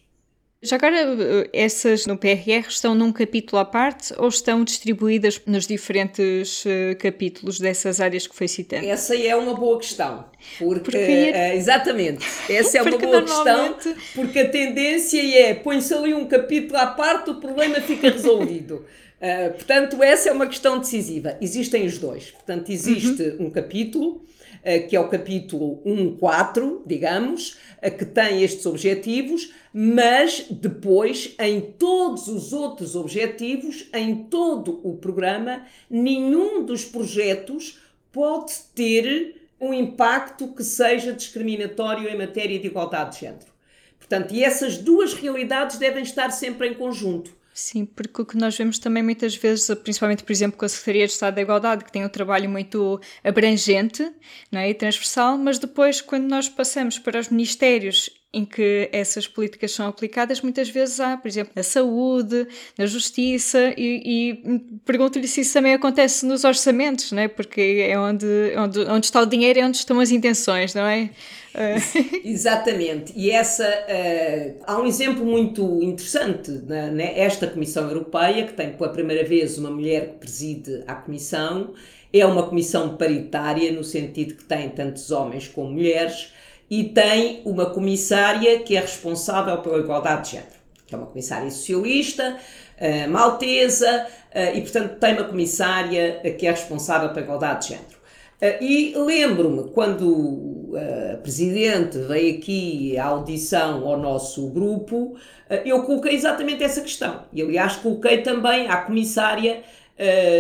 Já 0.63 0.77
agora, 0.77 0.97
eh, 0.97 1.51
essas 1.55 2.05
no 2.05 2.19
PRR 2.19 2.69
estão 2.69 2.95
num 2.95 3.11
capítulo 3.11 3.59
à 3.59 3.65
parte 3.65 4.13
ou 4.19 4.29
estão 4.29 4.63
distribuídas 4.63 5.41
nos 5.47 5.67
diferentes 5.67 6.67
uh, 6.67 6.95
capítulos 6.99 7.59
dessas 7.59 7.99
áreas 7.99 8.27
que 8.27 8.37
foi 8.37 8.47
citando? 8.47 8.85
Essa 8.85 9.17
é 9.17 9.35
uma 9.35 9.55
boa 9.55 9.79
questão. 9.79 10.27
Porque, 10.59 10.81
porque 10.81 11.33
uh, 11.35 11.57
exatamente, 11.57 12.27
essa 12.47 12.77
é 12.77 12.83
uma 12.83 12.99
boa 12.99 13.23
normalmente... 13.23 13.75
questão, 13.85 13.95
porque 14.15 14.39
a 14.39 14.51
tendência 14.51 15.41
é 15.41 15.55
põe-se 15.55 15.95
ali 15.95 16.13
um 16.13 16.27
capítulo 16.27 16.79
à 16.79 16.89
parte, 16.89 17.31
o 17.31 17.37
problema 17.37 17.81
fica 17.81 18.11
resolvido. 18.11 18.85
Uh, 19.19 19.55
portanto, 19.57 20.03
essa 20.03 20.29
é 20.29 20.33
uma 20.33 20.47
questão 20.47 20.79
decisiva. 20.79 21.39
Existem 21.41 21.87
os 21.87 21.97
dois. 21.97 22.33
Portanto, 22.33 22.71
existe 22.71 23.23
uhum. 23.23 23.47
um 23.47 23.51
capítulo 23.51 24.21
eh, 24.21 24.40
que 24.79 24.95
é 24.95 25.01
o 25.01 25.09
capítulo 25.09 25.83
1.4, 25.85 26.83
digamos, 26.87 27.59
eh, 27.81 27.91
que 27.91 28.05
tem 28.05 28.43
estes 28.43 28.67
objetivos, 28.67 29.53
mas 29.73 30.47
depois, 30.51 31.35
em 31.39 31.61
todos 31.61 32.29
os 32.29 32.53
outros 32.53 32.95
objetivos, 32.95 33.89
em 33.95 34.25
todo 34.25 34.81
o 34.83 34.97
programa, 34.97 35.65
nenhum 35.89 36.65
dos 36.65 36.85
projetos 36.85 37.79
pode 38.13 38.53
ter 38.75 39.49
um 39.61 39.73
impacto 39.73 40.49
que 40.49 40.65
seja 40.65 41.13
discriminatório 41.13 42.09
em 42.09 42.17
matéria 42.17 42.59
de 42.59 42.67
igualdade 42.67 43.15
de 43.15 43.21
género. 43.21 43.51
Portanto, 43.99 44.35
e 44.35 44.43
essas 44.43 44.79
duas 44.79 45.15
realidades 45.15 45.79
devem 45.79 46.03
estar 46.03 46.31
sempre 46.31 46.69
em 46.69 46.75
conjunto. 46.75 47.31
Sim, 47.53 47.85
porque 47.85 48.23
o 48.23 48.25
que 48.25 48.37
nós 48.37 48.57
vemos 48.57 48.79
também 48.79 49.03
muitas 49.03 49.35
vezes, 49.35 49.69
principalmente, 49.83 50.23
por 50.23 50.33
exemplo, 50.33 50.57
com 50.57 50.65
a 50.65 50.69
Secretaria 50.69 51.07
de 51.07 51.13
Estado 51.13 51.35
da 51.35 51.43
Igualdade, 51.43 51.85
que 51.85 51.93
tem 51.93 52.05
um 52.05 52.09
trabalho 52.09 52.49
muito 52.49 53.01
abrangente 53.25 54.09
não 54.51 54.61
é? 54.61 54.71
e 54.71 54.75
transversal, 54.75 55.37
mas 55.37 55.59
depois, 55.59 56.01
quando 56.01 56.29
nós 56.29 56.49
passamos 56.49 56.99
para 56.99 57.19
os 57.19 57.29
ministérios 57.29 58.09
em 58.33 58.45
que 58.45 58.89
essas 58.93 59.27
políticas 59.27 59.73
são 59.73 59.89
aplicadas, 59.89 60.41
muitas 60.41 60.69
vezes 60.69 61.01
há, 61.01 61.17
por 61.17 61.27
exemplo, 61.27 61.53
na 61.55 61.65
saúde, 61.65 62.47
na 62.79 62.87
justiça, 62.87 63.75
e, 63.77 64.03
e 64.39 64.79
pergunto-lhe 64.85 65.27
se 65.27 65.41
isso 65.41 65.53
também 65.53 65.75
acontece 65.75 66.25
nos 66.25 66.45
orçamentos, 66.45 67.11
não 67.11 67.23
é? 67.23 67.29
porque 67.29 67.61
é 67.89 67.99
onde, 67.99 68.27
onde, 68.57 68.81
onde 68.81 69.07
está 69.07 69.21
o 69.21 69.27
dinheiro 69.27 69.59
é 69.59 69.67
onde 69.67 69.79
estão 69.79 69.99
as 69.99 70.13
intenções, 70.13 70.75
não 70.75 70.87
é? 70.87 71.11
Exatamente, 72.25 73.13
e 73.17 73.33
essa 73.33 73.67
uh, 73.67 74.63
há 74.65 74.81
um 74.81 74.87
exemplo 74.87 75.25
muito 75.25 75.83
interessante 75.83 76.53
nesta 76.93 77.49
Comissão 77.49 77.89
Europeia, 77.89 78.47
que 78.47 78.53
tem 78.53 78.71
pela 78.71 78.91
primeira 78.91 79.25
vez 79.25 79.59
uma 79.59 79.71
mulher 79.71 80.11
que 80.11 80.19
preside 80.21 80.85
a 80.87 80.95
Comissão, 80.95 81.75
é 82.13 82.25
uma 82.27 82.45
comissão 82.45 82.97
paritária, 82.97 83.73
no 83.73 83.85
sentido 83.85 84.35
que 84.35 84.45
tem 84.45 84.69
tantos 84.69 85.11
homens 85.11 85.49
como 85.49 85.71
mulheres 85.71 86.33
e 86.71 86.85
tem 86.85 87.43
uma 87.45 87.67
comissária 87.67 88.61
que 88.61 88.77
é 88.77 88.81
responsável 88.81 89.59
pela 89.59 89.79
igualdade 89.79 90.27
de 90.27 90.31
género, 90.37 90.61
que 90.87 90.95
é 90.95 90.99
uma 90.99 91.09
comissária 91.09 91.51
socialista, 91.51 92.37
uh, 92.81 93.11
maltesa, 93.11 94.07
uh, 94.33 94.57
e 94.57 94.61
portanto 94.61 94.99
tem 95.01 95.15
uma 95.15 95.25
comissária 95.25 96.21
que 96.39 96.47
é 96.47 96.51
responsável 96.51 97.09
pela 97.09 97.23
igualdade 97.23 97.63
de 97.67 97.69
género. 97.75 98.01
Uh, 98.41 98.65
e 98.65 98.95
lembro-me 98.97 99.69
quando 99.71 100.71
a 101.13 101.17
Presidente 101.17 101.99
veio 101.99 102.39
aqui 102.39 102.97
à 102.97 103.07
audição 103.07 103.87
ao 103.89 103.99
nosso 103.99 104.49
grupo, 104.51 105.17
eu 105.65 105.83
coloquei 105.83 106.15
exatamente 106.15 106.63
essa 106.63 106.81
questão. 106.81 107.25
E 107.33 107.43
aliás 107.43 107.75
coloquei 107.75 108.19
também 108.19 108.69
à 108.69 108.77
comissária 108.77 109.65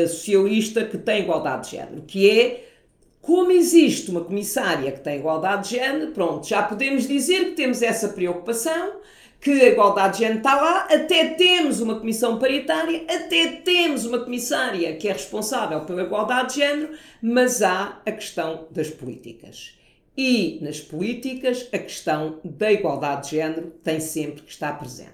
socialista 0.08 0.84
que 0.84 0.96
tem 0.96 1.22
igualdade 1.22 1.64
de 1.64 1.76
género, 1.76 2.02
que 2.06 2.30
é 2.30 2.69
como 3.20 3.52
existe 3.52 4.10
uma 4.10 4.24
comissária 4.24 4.92
que 4.92 5.00
tem 5.00 5.18
igualdade 5.18 5.68
de 5.68 5.76
género, 5.76 6.12
pronto, 6.12 6.46
já 6.46 6.62
podemos 6.62 7.06
dizer 7.06 7.46
que 7.46 7.52
temos 7.52 7.82
essa 7.82 8.08
preocupação, 8.08 8.94
que 9.40 9.50
a 9.50 9.68
igualdade 9.68 10.14
de 10.14 10.18
género 10.20 10.38
está 10.38 10.54
lá, 10.60 10.80
até 10.90 11.28
temos 11.30 11.80
uma 11.80 11.98
comissão 11.98 12.38
paritária, 12.38 13.04
até 13.08 13.52
temos 13.64 14.04
uma 14.04 14.18
comissária 14.18 14.96
que 14.96 15.08
é 15.08 15.12
responsável 15.12 15.80
pela 15.82 16.02
igualdade 16.02 16.54
de 16.54 16.60
género, 16.60 16.92
mas 17.22 17.62
há 17.62 18.00
a 18.04 18.12
questão 18.12 18.66
das 18.70 18.90
políticas. 18.90 19.78
E 20.16 20.58
nas 20.60 20.80
políticas, 20.80 21.68
a 21.72 21.78
questão 21.78 22.40
da 22.44 22.70
igualdade 22.70 23.30
de 23.30 23.36
género 23.36 23.72
tem 23.82 24.00
sempre 24.00 24.42
que 24.42 24.50
estar 24.50 24.78
presente. 24.78 25.10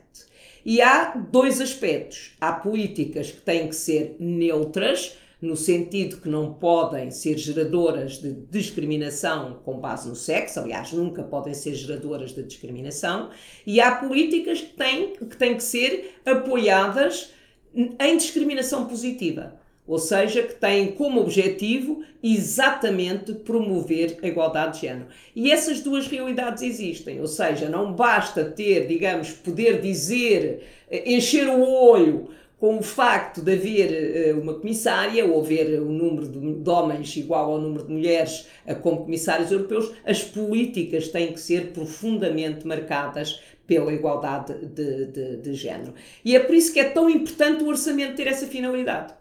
E 0.65 0.81
há 0.81 1.15
dois 1.15 1.61
aspectos. 1.61 2.35
Há 2.41 2.53
políticas 2.53 3.31
que 3.31 3.41
têm 3.41 3.69
que 3.69 3.77
ser 3.77 4.17
neutras, 4.19 5.17
no 5.47 5.57
sentido 5.57 6.19
que 6.19 6.29
não 6.29 6.53
podem 6.53 7.11
ser 7.11 7.39
geradoras 7.39 8.19
de 8.19 8.33
discriminação 8.51 9.61
com 9.65 9.79
base 9.79 10.09
no 10.09 10.17
sexo, 10.17 10.61
aliás, 10.61 10.93
nunca 10.93 11.23
podem 11.23 11.55
ser 11.55 11.75
geradoras 11.75 12.35
de 12.35 12.43
discriminação, 12.43 13.31
e 13.67 13.81
há 13.81 13.95
políticas 13.97 14.61
que 14.61 14.77
têm 14.77 15.13
que, 15.13 15.37
têm 15.37 15.57
que 15.57 15.63
ser 15.63 16.21
apoiadas 16.27 17.31
em 17.75 18.17
discriminação 18.17 18.87
positiva. 18.87 19.59
Ou 19.87 20.01
seja, 20.01 20.43
que 20.43 20.55
têm 20.55 20.91
como 20.93 21.21
objetivo 21.21 22.03
exatamente 22.21 23.33
promover 23.33 24.19
a 24.21 24.27
igualdade 24.27 24.75
de 24.75 24.87
género. 24.87 25.07
E 25.35 25.53
essas 25.53 25.81
duas 25.81 26.09
realidades 26.09 26.63
existem. 26.63 27.21
Ou 27.21 27.29
seja, 27.29 27.69
não 27.69 27.93
basta 27.93 28.45
ter, 28.45 28.89
digamos, 28.89 29.31
poder 29.31 29.81
dizer, 29.81 30.65
eh, 30.91 31.15
encher 31.15 31.47
o 31.49 31.63
olho 31.63 32.31
com 32.59 32.79
o 32.79 32.83
facto 32.83 33.43
de 33.43 33.53
haver 33.53 34.35
uh, 34.35 34.41
uma 34.41 34.55
comissária 34.55 35.25
ou 35.27 35.41
haver 35.41 35.81
um 35.81 35.93
número 35.93 36.27
de, 36.27 36.71
homens 36.71 37.15
igual 37.17 37.53
ao 37.53 37.61
número 37.61 37.85
de 37.85 37.93
mulheres 37.93 38.47
uh, 38.67 38.75
como 38.77 39.05
comissários 39.05 39.53
europeus, 39.53 39.93
as 40.05 40.23
políticas 40.23 41.09
têm 41.09 41.33
que 41.33 41.41
ser 41.41 41.73
profundamente 41.73 42.67
marcadas 42.67 43.43
pela 43.67 43.93
igualdade 43.93 44.55
de, 44.67 45.07
de, 45.07 45.37
de 45.39 45.55
género. 45.55 45.93
E 46.25 46.35
é 46.35 46.41
por 46.41 46.55
isso 46.55 46.73
que 46.73 46.81
é 46.81 46.85
tão 46.85 47.11
importante 47.11 47.63
o 47.63 47.69
orçamento 47.69 48.17
ter 48.17 48.27
essa 48.27 48.47
finalidade. 48.47 49.13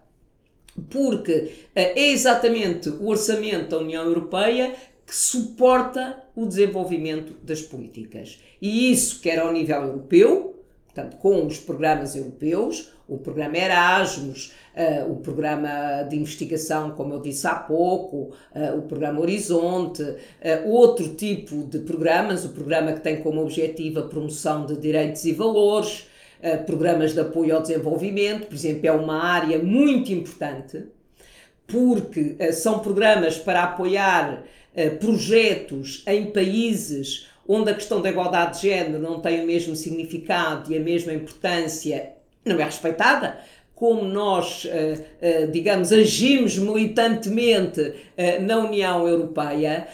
Porque 0.89 1.31
uh, 1.31 1.51
é 1.75 2.09
exatamente 2.11 2.89
o 2.89 3.07
orçamento 3.07 3.69
da 3.69 3.79
União 3.79 4.05
Europeia 4.05 4.73
que 5.05 5.15
suporta 5.15 6.23
o 6.35 6.45
desenvolvimento 6.45 7.33
das 7.43 7.61
políticas. 7.61 8.39
E 8.61 8.91
isso 8.91 9.19
quer 9.21 9.39
ao 9.39 9.51
nível 9.51 9.83
europeu, 9.83 10.54
portanto, 10.95 11.17
com 11.17 11.45
os 11.45 11.57
programas 11.57 12.15
europeus, 12.15 12.89
o 13.07 13.17
programa 13.17 13.57
Erasmus, 13.57 14.53
uh, 14.73 15.11
o 15.11 15.17
programa 15.17 16.03
de 16.03 16.15
investigação, 16.15 16.91
como 16.91 17.13
eu 17.13 17.21
disse 17.21 17.45
há 17.45 17.55
pouco, 17.55 18.33
uh, 18.55 18.77
o 18.77 18.83
programa 18.83 19.19
Horizonte, 19.19 20.01
uh, 20.01 20.15
outro 20.65 21.09
tipo 21.09 21.63
de 21.65 21.79
programas, 21.79 22.45
o 22.45 22.49
programa 22.49 22.93
que 22.93 23.01
tem 23.01 23.17
como 23.21 23.41
objetivo 23.41 23.99
a 23.99 24.07
promoção 24.07 24.65
de 24.65 24.77
direitos 24.77 25.25
e 25.25 25.33
valores, 25.33 26.07
programas 26.67 27.13
de 27.13 27.19
apoio 27.21 27.55
ao 27.55 27.61
desenvolvimento, 27.61 28.45
por 28.45 28.53
exemplo, 28.53 28.85
é 28.85 28.91
uma 28.91 29.23
área 29.23 29.57
muito 29.57 30.11
importante, 30.11 30.83
porque 31.65 32.35
são 32.51 32.79
programas 32.79 33.39
para 33.39 33.63
apoiar 33.63 34.43
projetos 34.99 36.03
em 36.05 36.29
países 36.31 37.27
onde 37.47 37.71
a 37.71 37.73
questão 37.73 38.01
da 38.01 38.09
igualdade 38.09 38.57
de 38.57 38.69
género 38.69 38.99
não 38.99 39.19
tem 39.19 39.43
o 39.43 39.45
mesmo 39.45 39.75
significado 39.75 40.71
e 40.71 40.77
a 40.77 40.79
mesma 40.79 41.13
importância, 41.13 42.11
não 42.43 42.59
é 42.59 42.63
respeitada, 42.63 43.37
como 43.73 44.03
nós, 44.03 44.65
digamos, 45.51 45.91
agimos 45.91 46.57
militantemente 46.57 47.93
na 48.41 48.59
União 48.59 49.07
Europeia, 49.07 49.87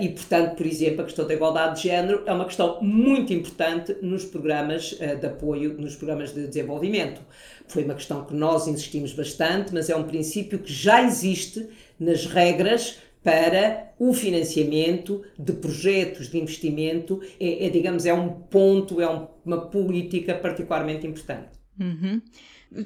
e, 0.00 0.08
portanto, 0.08 0.56
por 0.56 0.66
exemplo, 0.66 1.02
a 1.02 1.04
questão 1.04 1.24
da 1.24 1.32
igualdade 1.32 1.76
de 1.76 1.88
género 1.88 2.24
é 2.26 2.32
uma 2.32 2.44
questão 2.44 2.78
muito 2.82 3.32
importante 3.32 3.96
nos 4.02 4.24
programas 4.24 4.98
de 5.20 5.26
apoio, 5.26 5.74
nos 5.78 5.94
programas 5.94 6.34
de 6.34 6.48
desenvolvimento. 6.48 7.20
Foi 7.68 7.84
uma 7.84 7.94
questão 7.94 8.24
que 8.24 8.34
nós 8.34 8.66
insistimos 8.66 9.12
bastante, 9.12 9.72
mas 9.72 9.88
é 9.88 9.94
um 9.94 10.02
princípio 10.02 10.58
que 10.58 10.72
já 10.72 11.00
existe 11.04 11.68
nas 12.00 12.26
regras 12.26 12.98
para 13.22 13.92
o 13.98 14.12
financiamento 14.14 15.22
de 15.38 15.52
projetos 15.52 16.28
de 16.28 16.38
investimento. 16.38 17.20
É, 17.38 17.66
é 17.66 17.70
digamos, 17.70 18.06
é 18.06 18.14
um 18.14 18.28
ponto, 18.28 19.00
é 19.00 19.08
um, 19.08 19.26
uma 19.44 19.60
política 19.66 20.34
particularmente 20.34 21.06
importante. 21.06 21.60
Uhum. 21.78 22.20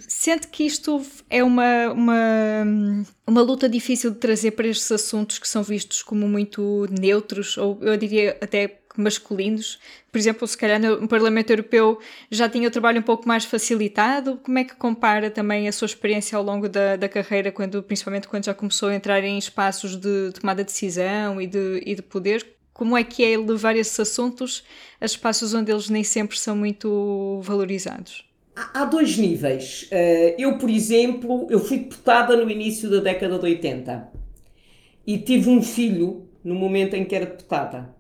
Sente 0.01 0.49
que 0.49 0.65
isto 0.65 1.03
é 1.29 1.45
uma, 1.45 1.93
uma, 1.93 2.65
uma 3.27 3.43
luta 3.43 3.69
difícil 3.69 4.13
de 4.13 4.17
trazer 4.17 4.53
para 4.53 4.67
estes 4.67 4.91
assuntos 4.91 5.39
que 5.39 5.47
são 5.47 5.63
vistos 5.63 6.03
como 6.03 6.27
muito 6.27 6.87
neutros, 6.91 7.59
ou 7.59 7.79
eu 7.83 7.95
diria 7.97 8.39
até 8.41 8.81
masculinos? 9.01 9.79
Por 10.11 10.19
exemplo, 10.19 10.47
se 10.47 10.57
calhar 10.57 10.81
no 10.81 11.09
Parlamento 11.09 11.51
Europeu 11.51 11.99
já 12.31 12.49
tinha 12.49 12.69
o 12.69 12.71
trabalho 12.71 13.01
um 13.01 13.03
pouco 13.03 13.27
mais 13.27 13.45
facilitado. 13.45 14.39
Como 14.43 14.59
é 14.59 14.65
que 14.65 14.75
compara 14.77 15.31
também 15.31 15.69
a 15.69 15.73
sua 15.73 15.87
experiência 15.87 16.37
ao 16.37 16.45
longo 16.45 16.69
da, 16.69 16.97
da 16.97 17.09
carreira, 17.09 17.51
quando, 17.51 17.83
principalmente 17.83 18.29
quando 18.29 18.45
já 18.45 18.55
começou 18.55 18.89
a 18.89 18.95
entrar 18.95 19.23
em 19.25 19.39
espaços 19.39 19.97
de 19.97 20.33
tomada 20.33 20.63
de 20.63 20.71
decisão 20.71 21.41
e 21.41 21.47
de, 21.47 21.83
e 21.85 21.95
de 21.95 22.03
poder? 22.03 22.47
Como 22.73 22.97
é 22.97 23.05
que 23.05 23.25
é 23.25 23.39
levar 23.39 23.77
esses 23.77 23.99
assuntos 24.01 24.65
a 25.01 25.05
espaços 25.05 25.55
onde 25.55 25.71
eles 25.71 25.89
nem 25.89 26.03
sempre 26.03 26.37
são 26.37 26.57
muito 26.57 27.41
valorizados? 27.43 28.25
Há 28.57 28.85
dois 28.85 29.17
níveis. 29.17 29.89
Eh, 29.91 30.37
eu, 30.39 30.59
por 30.59 30.71
exemplo, 30.71 31.47
eu 31.51 31.59
fui 31.59 31.79
deputada 31.79 32.37
no 32.37 32.49
início 32.49 32.89
da 32.89 33.01
década 33.01 33.39
de 33.39 33.45
80 33.45 34.13
e 35.07 35.19
tive 35.19 35.51
um 35.51 35.63
filho 35.63 36.29
no 36.43 36.55
momento 36.55 36.95
em 36.95 37.05
que 37.05 37.15
era 37.15 37.27
deputada. 37.27 37.95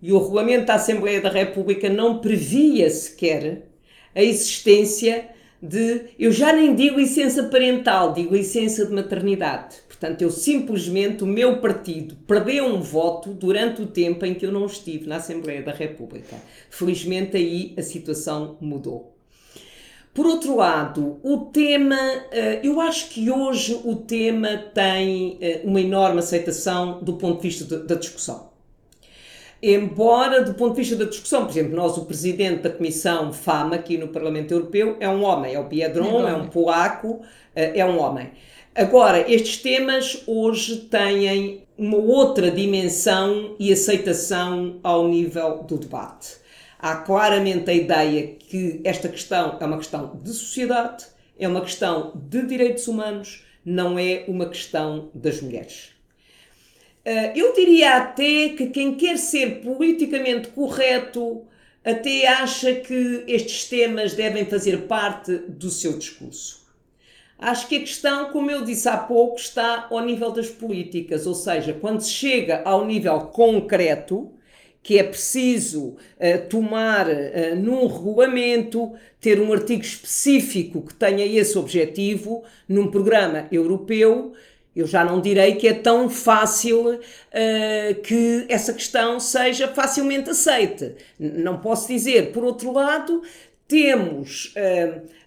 E 0.00 0.12
o 0.12 0.18
regulamento 0.18 0.66
da 0.66 0.74
Assembleia 0.74 1.20
da 1.20 1.28
República 1.28 1.88
não 1.88 2.20
previa 2.20 2.88
sequer 2.88 3.68
a 4.14 4.22
existência 4.22 5.28
de. 5.60 6.10
Eu 6.18 6.30
já 6.30 6.52
nem 6.52 6.74
digo 6.74 6.98
licença 6.98 7.44
parental, 7.44 8.12
digo 8.12 8.34
licença 8.34 8.86
de 8.86 8.92
maternidade. 8.92 9.76
Portanto, 9.88 10.22
eu 10.22 10.30
simplesmente, 10.30 11.24
o 11.24 11.26
meu 11.26 11.60
partido 11.60 12.14
perdeu 12.26 12.66
um 12.66 12.80
voto 12.80 13.30
durante 13.30 13.82
o 13.82 13.86
tempo 13.86 14.24
em 14.24 14.34
que 14.34 14.46
eu 14.46 14.52
não 14.52 14.66
estive 14.66 15.08
na 15.08 15.16
Assembleia 15.16 15.60
da 15.60 15.72
República. 15.72 16.36
Felizmente 16.70 17.36
aí 17.36 17.74
a 17.76 17.82
situação 17.82 18.56
mudou. 18.60 19.16
Por 20.14 20.26
outro 20.26 20.56
lado, 20.56 21.18
o 21.22 21.46
tema, 21.46 21.98
eh, 22.30 22.60
eu 22.62 22.80
acho 22.80 23.08
que 23.10 23.30
hoje 23.30 23.80
o 23.84 23.96
tema 23.96 24.56
tem 24.72 25.38
eh, 25.40 25.60
uma 25.64 25.80
enorme 25.80 26.20
aceitação 26.20 27.02
do 27.02 27.14
ponto 27.14 27.42
de 27.42 27.48
vista 27.48 27.78
da 27.78 27.94
discussão. 27.94 28.47
Embora, 29.62 30.42
do 30.42 30.54
ponto 30.54 30.74
de 30.74 30.80
vista 30.82 30.96
da 30.96 31.04
discussão, 31.04 31.44
por 31.44 31.50
exemplo, 31.50 31.74
nós, 31.74 31.96
o 31.96 32.04
presidente 32.04 32.62
da 32.62 32.70
Comissão 32.70 33.32
FAMA 33.32 33.76
aqui 33.76 33.98
no 33.98 34.08
Parlamento 34.08 34.52
Europeu, 34.52 34.96
é 35.00 35.08
um 35.08 35.24
homem, 35.24 35.54
é 35.54 35.58
o 35.58 35.64
Biedron, 35.64 36.26
é, 36.26 36.30
é 36.30 36.34
um 36.34 36.46
polaco, 36.46 37.22
eh, 37.56 37.80
é 37.80 37.84
um 37.84 37.98
homem. 37.98 38.30
Agora, 38.74 39.28
estes 39.28 39.56
temas 39.56 40.22
hoje 40.26 40.76
têm 40.76 41.64
uma 41.76 41.96
outra 41.96 42.50
dimensão 42.50 43.56
e 43.58 43.72
aceitação 43.72 44.78
ao 44.82 45.08
nível 45.08 45.64
do 45.64 45.76
debate 45.76 46.38
há 46.78 46.96
claramente 46.96 47.70
a 47.70 47.74
ideia 47.74 48.28
que 48.38 48.80
esta 48.84 49.08
questão 49.08 49.56
é 49.60 49.64
uma 49.64 49.78
questão 49.78 50.20
de 50.22 50.30
sociedade, 50.30 51.06
é 51.38 51.48
uma 51.48 51.60
questão 51.60 52.12
de 52.14 52.46
direitos 52.46 52.86
humanos, 52.86 53.44
não 53.64 53.98
é 53.98 54.24
uma 54.28 54.46
questão 54.46 55.10
das 55.14 55.40
mulheres. 55.40 55.97
Eh, 57.08 57.32
eu 57.36 57.54
diria 57.54 57.96
até 57.96 58.50
que 58.50 58.66
quem 58.66 58.94
quer 58.94 59.16
ser 59.16 59.62
politicamente 59.62 60.48
correto 60.48 61.42
até 61.82 62.26
acha 62.26 62.74
que 62.74 63.24
estes 63.26 63.64
temas 63.64 64.12
devem 64.12 64.44
fazer 64.44 64.82
parte 64.82 65.34
do 65.48 65.70
seu 65.70 65.96
discurso. 65.96 66.68
Acho 67.38 67.66
que 67.66 67.76
a 67.76 67.80
questão, 67.80 68.30
como 68.30 68.50
eu 68.50 68.62
disse 68.62 68.90
há 68.90 68.98
pouco, 68.98 69.40
está 69.40 69.86
ao 69.90 70.04
nível 70.04 70.30
das 70.32 70.50
políticas, 70.50 71.26
ou 71.26 71.34
seja, 71.34 71.72
quando 71.72 72.02
se 72.02 72.10
chega 72.10 72.60
ao 72.62 72.84
nível 72.84 73.18
concreto, 73.20 74.30
que 74.82 74.98
é 74.98 75.02
preciso 75.02 75.88
uh, 75.88 76.48
tomar 76.50 77.08
uh, 77.08 77.56
num 77.56 77.86
regulamento, 77.86 78.92
ter 79.18 79.40
um 79.40 79.50
artigo 79.52 79.82
específico 79.82 80.82
que 80.82 80.94
tenha 80.94 81.24
esse 81.24 81.56
objetivo, 81.56 82.44
num 82.68 82.90
programa 82.90 83.48
europeu, 83.50 84.34
eu 84.80 84.86
já 84.86 85.04
não 85.04 85.20
direi 85.20 85.56
que 85.56 85.68
é 85.68 85.74
tão 85.74 86.08
fácil 86.08 86.94
uh, 86.94 88.02
que 88.02 88.46
essa 88.48 88.72
questão 88.72 89.18
seja 89.18 89.68
facilmente 89.68 90.30
aceite. 90.30 90.94
Não 91.18 91.58
posso 91.58 91.88
dizer. 91.88 92.32
Por 92.32 92.44
outro 92.44 92.72
lado, 92.72 93.22
temos 93.66 94.54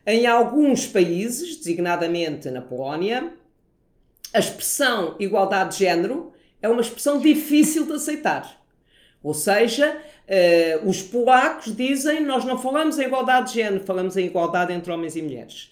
em 0.05 0.25
alguns 0.25 0.87
países, 0.87 1.57
designadamente 1.57 2.49
na 2.49 2.61
Polónia, 2.61 3.31
a 4.33 4.39
expressão 4.39 5.15
igualdade 5.19 5.73
de 5.73 5.79
género 5.85 6.31
é 6.61 6.69
uma 6.69 6.81
expressão 6.81 7.19
difícil 7.19 7.85
de 7.85 7.93
aceitar. 7.93 8.61
Ou 9.21 9.33
seja, 9.33 9.95
uh, 9.95 10.89
os 10.89 11.01
polacos 11.01 11.75
dizem 11.75 12.25
nós 12.25 12.45
não 12.45 12.57
falamos 12.57 12.97
em 12.97 13.03
igualdade 13.03 13.49
de 13.49 13.61
género, 13.61 13.83
falamos 13.83 14.17
em 14.17 14.25
igualdade 14.25 14.73
entre 14.73 14.91
homens 14.91 15.15
e 15.15 15.21
mulheres. 15.21 15.71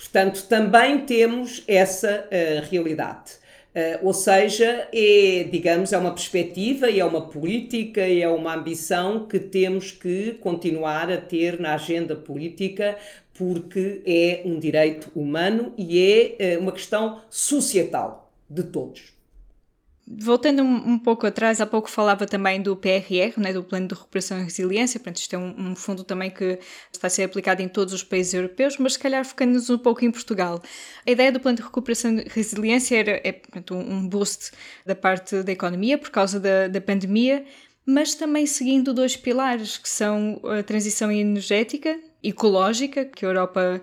Portanto, 0.00 0.46
também 0.48 1.04
temos 1.04 1.62
essa 1.68 2.26
uh, 2.26 2.70
realidade. 2.70 3.32
Uh, 3.74 4.06
ou 4.06 4.14
seja, 4.14 4.88
é, 4.94 5.44
digamos, 5.52 5.92
é 5.92 5.98
uma 5.98 6.14
perspectiva 6.14 6.88
e 6.88 6.98
é 6.98 7.04
uma 7.04 7.28
política 7.28 8.08
e 8.08 8.22
é 8.22 8.28
uma 8.28 8.54
ambição 8.54 9.26
que 9.26 9.38
temos 9.38 9.92
que 9.92 10.38
continuar 10.40 11.12
a 11.12 11.18
ter 11.18 11.60
na 11.60 11.74
agenda 11.74 12.16
política 12.16 12.96
porque 13.34 14.00
é 14.06 14.40
um 14.46 14.58
direito 14.58 15.10
humano 15.14 15.74
e 15.76 16.36
é 16.38 16.56
uh, 16.56 16.60
uma 16.60 16.72
questão 16.72 17.20
societal 17.28 18.32
de 18.48 18.62
todos. 18.62 19.19
Voltando 20.12 20.64
um, 20.64 20.98
pouco 20.98 21.24
atrás, 21.24 21.60
há 21.60 21.66
pouco 21.66 21.88
falava 21.88 22.26
também 22.26 22.60
do 22.60 22.74
PRR, 22.74 23.38
né, 23.38 23.52
do 23.52 23.62
Plano 23.62 23.86
de 23.86 23.94
Recuperação 23.94 24.40
e 24.40 24.42
Resiliência, 24.42 24.98
portanto 24.98 25.18
isto 25.18 25.34
é 25.34 25.38
um, 25.38 25.70
um, 25.70 25.76
fundo 25.76 26.02
também 26.02 26.28
que 26.28 26.58
está 26.92 27.06
a 27.06 27.10
ser 27.10 27.22
aplicado 27.22 27.62
em 27.62 27.68
todos 27.68 27.94
os 27.94 28.02
países 28.02 28.34
europeus, 28.34 28.76
mas 28.76 28.94
se 28.94 28.98
calhar 28.98 29.24
focando-nos 29.24 29.70
um 29.70 29.78
pouco 29.78 30.04
em 30.04 30.10
Portugal. 30.10 30.60
A 31.06 31.10
ideia 31.12 31.30
do 31.30 31.38
Plano 31.38 31.58
de 31.58 31.62
Recuperação 31.62 32.18
e 32.18 32.24
Resiliência 32.28 32.96
era, 32.96 33.20
é 33.22 33.30
portanto, 33.30 33.72
um 33.72 34.08
boost 34.08 34.50
da 34.84 34.96
parte 34.96 35.44
da 35.44 35.52
economia 35.52 35.96
por 35.96 36.10
causa 36.10 36.40
da, 36.40 36.66
da 36.66 36.80
pandemia, 36.80 37.44
mas 37.86 38.16
também 38.16 38.46
seguindo 38.46 38.92
dois 38.92 39.16
pilares, 39.16 39.78
que 39.78 39.88
são 39.88 40.40
a 40.44 40.60
transição 40.64 41.12
energética, 41.12 41.96
ecológica, 42.22 43.04
que 43.04 43.24
a 43.24 43.28
Europa 43.28 43.82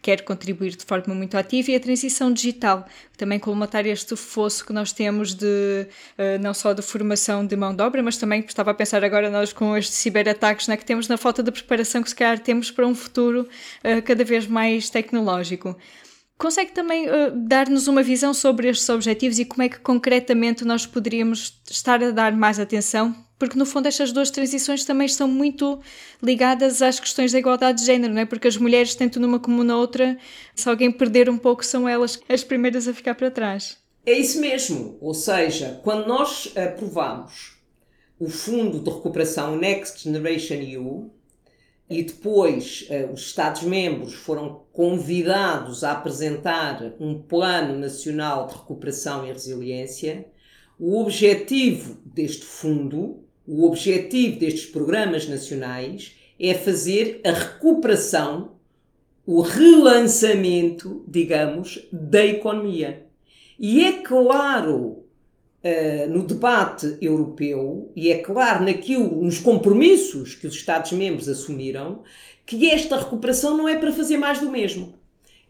quer 0.00 0.22
contribuir 0.22 0.76
de 0.76 0.84
forma 0.84 1.14
muito 1.14 1.36
ativa 1.36 1.72
e 1.72 1.74
a 1.74 1.80
transição 1.80 2.32
digital, 2.32 2.86
também 3.16 3.38
colmatar 3.38 3.84
este 3.86 4.14
fosso 4.14 4.64
que 4.64 4.72
nós 4.72 4.92
temos 4.92 5.34
de 5.34 5.46
uh, 5.46 6.40
não 6.40 6.54
só 6.54 6.72
de 6.72 6.82
formação 6.82 7.44
de 7.44 7.56
mão 7.56 7.74
de 7.74 7.82
obra, 7.82 8.02
mas 8.02 8.16
também 8.16 8.44
estava 8.46 8.70
a 8.70 8.74
pensar 8.74 9.02
agora 9.02 9.28
nós 9.30 9.52
com 9.52 9.76
estes 9.76 9.96
ciberataques 9.96 10.68
né, 10.68 10.76
que 10.76 10.84
temos 10.84 11.08
na 11.08 11.16
falta 11.16 11.42
de 11.42 11.50
preparação 11.50 12.02
que 12.02 12.10
se 12.10 12.14
calhar 12.14 12.38
temos 12.38 12.70
para 12.70 12.86
um 12.86 12.94
futuro 12.94 13.48
uh, 13.84 14.02
cada 14.02 14.24
vez 14.24 14.46
mais 14.46 14.88
tecnológico. 14.88 15.76
Consegue 16.38 16.72
também 16.72 17.08
uh, 17.08 17.32
dar-nos 17.34 17.88
uma 17.88 18.02
visão 18.02 18.32
sobre 18.32 18.68
estes 18.68 18.88
objetivos 18.88 19.38
e 19.38 19.44
como 19.44 19.62
é 19.62 19.68
que 19.68 19.80
concretamente 19.80 20.64
nós 20.64 20.86
poderíamos 20.86 21.60
estar 21.68 22.02
a 22.02 22.10
dar 22.10 22.32
mais 22.36 22.60
atenção 22.60 23.14
porque 23.44 23.58
no 23.58 23.66
fundo 23.66 23.86
estas 23.86 24.10
duas 24.10 24.30
transições 24.30 24.86
também 24.86 25.04
estão 25.04 25.28
muito 25.28 25.78
ligadas 26.22 26.80
às 26.80 26.98
questões 26.98 27.30
da 27.30 27.38
igualdade 27.38 27.80
de 27.80 27.84
género, 27.84 28.14
não 28.14 28.22
é? 28.22 28.24
Porque 28.24 28.48
as 28.48 28.56
mulheres, 28.56 28.94
tanto 28.94 29.20
numa 29.20 29.38
como 29.38 29.62
na 29.62 29.76
outra, 29.76 30.16
se 30.54 30.66
alguém 30.66 30.90
perder 30.90 31.28
um 31.28 31.36
pouco, 31.36 31.62
são 31.62 31.86
elas 31.86 32.18
as 32.26 32.42
primeiras 32.42 32.88
a 32.88 32.94
ficar 32.94 33.14
para 33.14 33.30
trás. 33.30 33.76
É 34.06 34.12
isso 34.12 34.40
mesmo, 34.40 34.96
ou 34.98 35.12
seja, 35.12 35.78
quando 35.84 36.06
nós 36.06 36.54
aprovamos 36.56 37.58
o 38.18 38.30
Fundo 38.30 38.80
de 38.80 38.88
Recuperação 38.88 39.56
Next 39.56 40.02
Generation 40.04 40.54
EU 40.54 41.10
e 41.90 42.02
depois 42.02 42.88
uh, 42.88 43.12
os 43.12 43.26
Estados-membros 43.26 44.14
foram 44.14 44.62
convidados 44.72 45.84
a 45.84 45.92
apresentar 45.92 46.94
um 46.98 47.20
Plano 47.20 47.78
Nacional 47.78 48.46
de 48.46 48.54
Recuperação 48.54 49.26
e 49.26 49.32
Resiliência, 49.32 50.24
o 50.78 50.98
objetivo 50.98 51.98
deste 52.06 52.46
fundo 52.46 53.23
o 53.46 53.66
objetivo 53.66 54.38
destes 54.38 54.66
programas 54.66 55.28
nacionais 55.28 56.16
é 56.38 56.54
fazer 56.54 57.20
a 57.24 57.30
recuperação, 57.30 58.52
o 59.26 59.40
relançamento, 59.40 61.04
digamos, 61.06 61.86
da 61.92 62.24
economia. 62.24 63.06
E 63.58 63.84
é 63.84 63.92
claro 64.02 65.00
Uh, 65.66 66.10
no 66.10 66.26
debate 66.26 66.98
europeu, 67.00 67.90
e 67.96 68.12
é 68.12 68.18
claro 68.18 68.62
naquilo, 68.66 69.24
nos 69.24 69.38
compromissos 69.38 70.34
que 70.34 70.46
os 70.46 70.54
Estados-membros 70.54 71.26
assumiram, 71.26 72.02
que 72.44 72.68
esta 72.68 72.98
recuperação 72.98 73.56
não 73.56 73.66
é 73.66 73.74
para 73.74 73.90
fazer 73.90 74.18
mais 74.18 74.38
do 74.38 74.50
mesmo. 74.50 74.92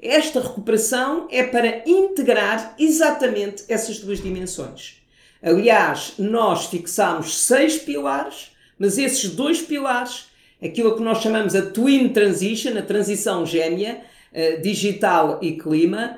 Esta 0.00 0.38
recuperação 0.40 1.26
é 1.32 1.42
para 1.42 1.82
integrar 1.84 2.76
exatamente 2.78 3.64
essas 3.68 3.98
duas 3.98 4.22
dimensões. 4.22 5.03
Aliás, 5.44 6.14
nós 6.18 6.66
fixámos 6.66 7.36
seis 7.40 7.76
pilares, 7.76 8.52
mas 8.78 8.96
esses 8.96 9.28
dois 9.28 9.60
pilares, 9.60 10.26
aquilo 10.62 10.96
que 10.96 11.02
nós 11.02 11.22
chamamos 11.22 11.54
a 11.54 11.66
Twin 11.66 12.08
Transition, 12.08 12.78
a 12.78 12.82
transição 12.82 13.44
gêmea, 13.44 14.00
uh, 14.32 14.62
digital 14.62 15.38
e 15.42 15.58
clima, 15.58 16.16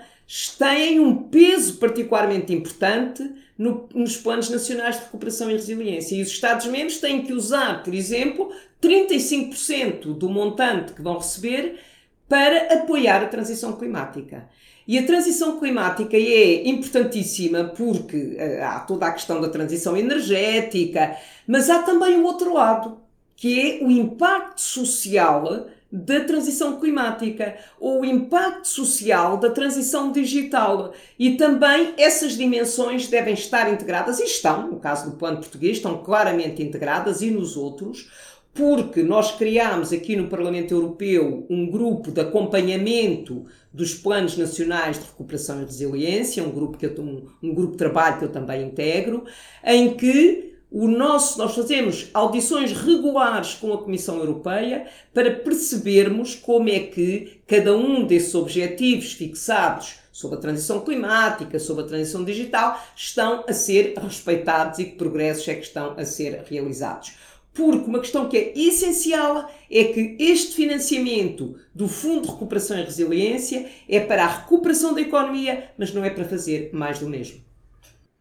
têm 0.56 1.00
um 1.00 1.24
peso 1.24 1.78
particularmente 1.78 2.52
importante 2.52 3.28
no, 3.58 3.88
nos 3.92 4.16
planos 4.16 4.48
nacionais 4.48 4.96
de 4.96 5.04
recuperação 5.06 5.50
e 5.50 5.54
resiliência. 5.54 6.14
E 6.14 6.22
os 6.22 6.28
Estados-membros 6.28 6.98
têm 6.98 7.22
que 7.22 7.32
usar, 7.32 7.82
por 7.82 7.94
exemplo, 7.94 8.52
35% 8.80 10.16
do 10.16 10.28
montante 10.28 10.92
que 10.92 11.02
vão 11.02 11.18
receber 11.18 11.80
para 12.28 12.74
apoiar 12.74 13.22
a 13.22 13.28
transição 13.28 13.72
climática. 13.72 14.48
E 14.86 14.98
a 14.98 15.06
transição 15.06 15.58
climática 15.58 16.16
é 16.16 16.68
importantíssima 16.68 17.64
porque 17.64 18.16
uh, 18.16 18.64
há 18.64 18.80
toda 18.80 19.06
a 19.06 19.12
questão 19.12 19.40
da 19.40 19.48
transição 19.48 19.96
energética, 19.96 21.16
mas 21.46 21.68
há 21.68 21.82
também 21.82 22.16
o 22.16 22.24
outro 22.24 22.52
lado, 22.52 22.98
que 23.34 23.80
é 23.80 23.84
o 23.84 23.90
impacto 23.90 24.60
social 24.60 25.66
da 25.90 26.20
transição 26.20 26.78
climática 26.80 27.56
ou 27.78 28.00
o 28.00 28.04
impacto 28.04 28.66
social 28.68 29.36
da 29.36 29.50
transição 29.50 30.12
digital. 30.12 30.92
E 31.18 31.36
também 31.36 31.94
essas 31.96 32.36
dimensões 32.36 33.08
devem 33.08 33.34
estar 33.34 33.72
integradas, 33.72 34.20
e 34.20 34.24
estão, 34.24 34.68
no 34.68 34.80
caso 34.80 35.10
do 35.10 35.16
plano 35.16 35.38
português, 35.38 35.76
estão 35.76 36.02
claramente 36.02 36.62
integradas, 36.62 37.22
e 37.22 37.30
nos 37.30 37.56
outros, 37.56 38.10
porque 38.56 39.02
nós 39.02 39.32
criámos 39.32 39.92
aqui 39.92 40.16
no 40.16 40.28
Parlamento 40.28 40.72
Europeu 40.72 41.46
um 41.48 41.70
grupo 41.70 42.10
de 42.10 42.20
acompanhamento 42.20 43.44
dos 43.72 43.94
planos 43.94 44.36
nacionais 44.36 44.98
de 44.98 45.04
recuperação 45.04 45.60
e 45.60 45.64
resiliência, 45.64 46.42
um 46.42 46.50
grupo, 46.50 46.78
que 46.78 46.86
eu, 46.86 46.94
um, 46.98 47.26
um 47.42 47.54
grupo 47.54 47.72
de 47.72 47.78
trabalho 47.78 48.18
que 48.18 48.24
eu 48.24 48.32
também 48.32 48.66
integro, 48.66 49.24
em 49.62 49.94
que 49.94 50.54
o 50.70 50.88
nosso, 50.88 51.38
nós 51.38 51.54
fazemos 51.54 52.08
audições 52.12 52.72
regulares 52.72 53.54
com 53.54 53.72
a 53.72 53.78
Comissão 53.78 54.16
Europeia 54.16 54.86
para 55.12 55.30
percebermos 55.30 56.34
como 56.34 56.68
é 56.68 56.80
que 56.80 57.40
cada 57.46 57.76
um 57.76 58.06
desses 58.06 58.34
objetivos 58.34 59.12
fixados 59.12 59.96
sobre 60.10 60.38
a 60.38 60.40
transição 60.40 60.80
climática, 60.80 61.58
sobre 61.58 61.84
a 61.84 61.86
transição 61.86 62.24
digital, 62.24 62.82
estão 62.96 63.44
a 63.46 63.52
ser 63.52 63.94
respeitados 63.98 64.78
e 64.78 64.86
que 64.86 64.96
progressos 64.96 65.46
é 65.46 65.54
que 65.54 65.66
estão 65.66 65.94
a 65.96 66.04
ser 66.06 66.42
realizados. 66.48 67.12
Porque 67.56 67.88
uma 67.88 68.00
questão 68.00 68.28
que 68.28 68.36
é 68.36 68.52
essencial 68.54 69.50
é 69.70 69.84
que 69.84 70.14
este 70.20 70.54
financiamento 70.54 71.58
do 71.74 71.88
Fundo 71.88 72.22
de 72.22 72.28
Recuperação 72.28 72.78
e 72.78 72.84
Resiliência 72.84 73.66
é 73.88 73.98
para 73.98 74.24
a 74.24 74.40
recuperação 74.40 74.92
da 74.92 75.00
economia, 75.00 75.70
mas 75.78 75.92
não 75.92 76.04
é 76.04 76.10
para 76.10 76.26
fazer 76.26 76.70
mais 76.74 76.98
do 76.98 77.08
mesmo. 77.08 77.40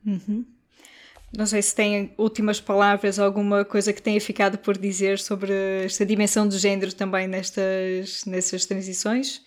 Uhum. 0.06 0.46
Não 1.38 1.46
sei 1.46 1.62
se 1.62 1.76
tem 1.76 2.14
últimas 2.18 2.62
palavras, 2.62 3.20
alguma 3.20 3.66
coisa 3.66 3.92
que 3.92 4.02
tenha 4.02 4.22
ficado 4.22 4.58
por 4.58 4.78
dizer 4.78 5.20
sobre 5.20 5.52
esta 5.84 6.06
dimensão 6.06 6.48
de 6.48 6.58
género 6.58 6.94
também 6.94 7.28
nestas, 7.28 8.24
nessas 8.26 8.66
transições? 8.66 9.42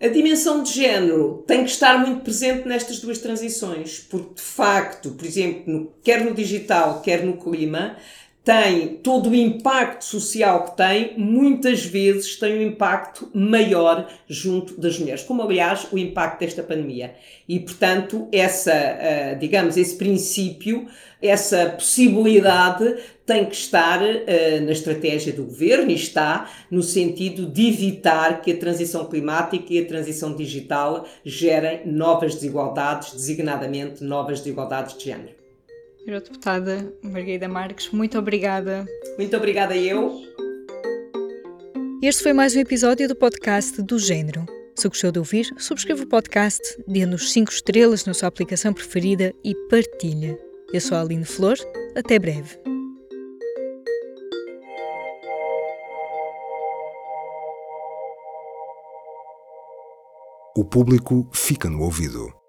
A 0.00 0.08
dimensão 0.08 0.62
de 0.62 0.72
género 0.72 1.44
tem 1.46 1.64
que 1.64 1.70
estar 1.70 1.98
muito 1.98 2.22
presente 2.22 2.66
nestas 2.66 3.00
duas 3.00 3.18
transições, 3.18 3.98
porque 3.98 4.34
de 4.34 4.40
facto, 4.40 5.10
por 5.10 5.26
exemplo, 5.26 5.64
no, 5.66 5.92
quer 6.02 6.24
no 6.24 6.32
digital, 6.32 7.02
quer 7.02 7.24
no 7.24 7.36
clima, 7.36 7.96
tem 8.42 8.96
todo 8.96 9.28
o 9.28 9.34
impacto 9.34 10.04
social 10.04 10.64
que 10.64 10.76
tem, 10.76 11.14
muitas 11.18 11.84
vezes 11.84 12.36
tem 12.36 12.58
um 12.58 12.62
impacto 12.68 13.28
maior 13.34 14.08
junto 14.26 14.80
das 14.80 14.98
mulheres, 14.98 15.22
como 15.22 15.42
aliás 15.42 15.86
o 15.92 15.98
impacto 15.98 16.40
desta 16.40 16.62
pandemia. 16.62 17.14
E 17.46 17.60
portanto, 17.60 18.28
essa, 18.32 18.72
eh, 18.72 19.36
digamos, 19.38 19.76
esse 19.76 19.94
princípio, 19.96 20.86
essa 21.20 21.66
possibilidade 21.70 22.96
tem 23.26 23.44
que 23.44 23.54
estar 23.54 24.02
uh, 24.02 24.64
na 24.64 24.72
estratégia 24.72 25.32
do 25.32 25.44
governo 25.44 25.90
e 25.90 25.94
está 25.94 26.50
no 26.68 26.82
sentido 26.82 27.46
de 27.46 27.68
evitar 27.68 28.40
que 28.40 28.50
a 28.50 28.56
transição 28.56 29.04
climática 29.04 29.72
e 29.72 29.78
a 29.78 29.86
transição 29.86 30.34
digital 30.34 31.06
gerem 31.24 31.86
novas 31.86 32.34
desigualdades, 32.34 33.12
designadamente 33.12 34.02
novas 34.02 34.40
desigualdades 34.40 34.96
de 34.96 35.04
género. 35.04 35.39
Eurodeputada 36.10 36.92
Margarida 37.02 37.48
Marques, 37.48 37.90
muito 37.90 38.18
obrigada. 38.18 38.84
Muito 39.16 39.36
obrigada 39.36 39.76
eu. 39.76 40.20
Este 42.02 42.22
foi 42.22 42.32
mais 42.32 42.56
um 42.56 42.60
episódio 42.60 43.06
do 43.06 43.14
podcast 43.14 43.80
do 43.82 43.98
Gênero. 43.98 44.44
Se 44.74 44.88
gostou 44.88 45.12
de 45.12 45.18
ouvir, 45.18 45.46
subscreva 45.56 46.02
o 46.02 46.08
podcast, 46.08 46.60
dê-nos 46.88 47.30
5 47.32 47.52
estrelas 47.52 48.04
na 48.06 48.14
sua 48.14 48.28
aplicação 48.28 48.72
preferida 48.72 49.32
e 49.44 49.54
partilha. 49.68 50.38
Eu 50.72 50.80
sou 50.80 50.96
a 50.96 51.02
Aline 51.02 51.24
Flor, 51.24 51.56
até 51.94 52.18
breve. 52.18 52.58
O 60.56 60.64
público 60.64 61.28
fica 61.32 61.68
no 61.68 61.82
ouvido. 61.82 62.39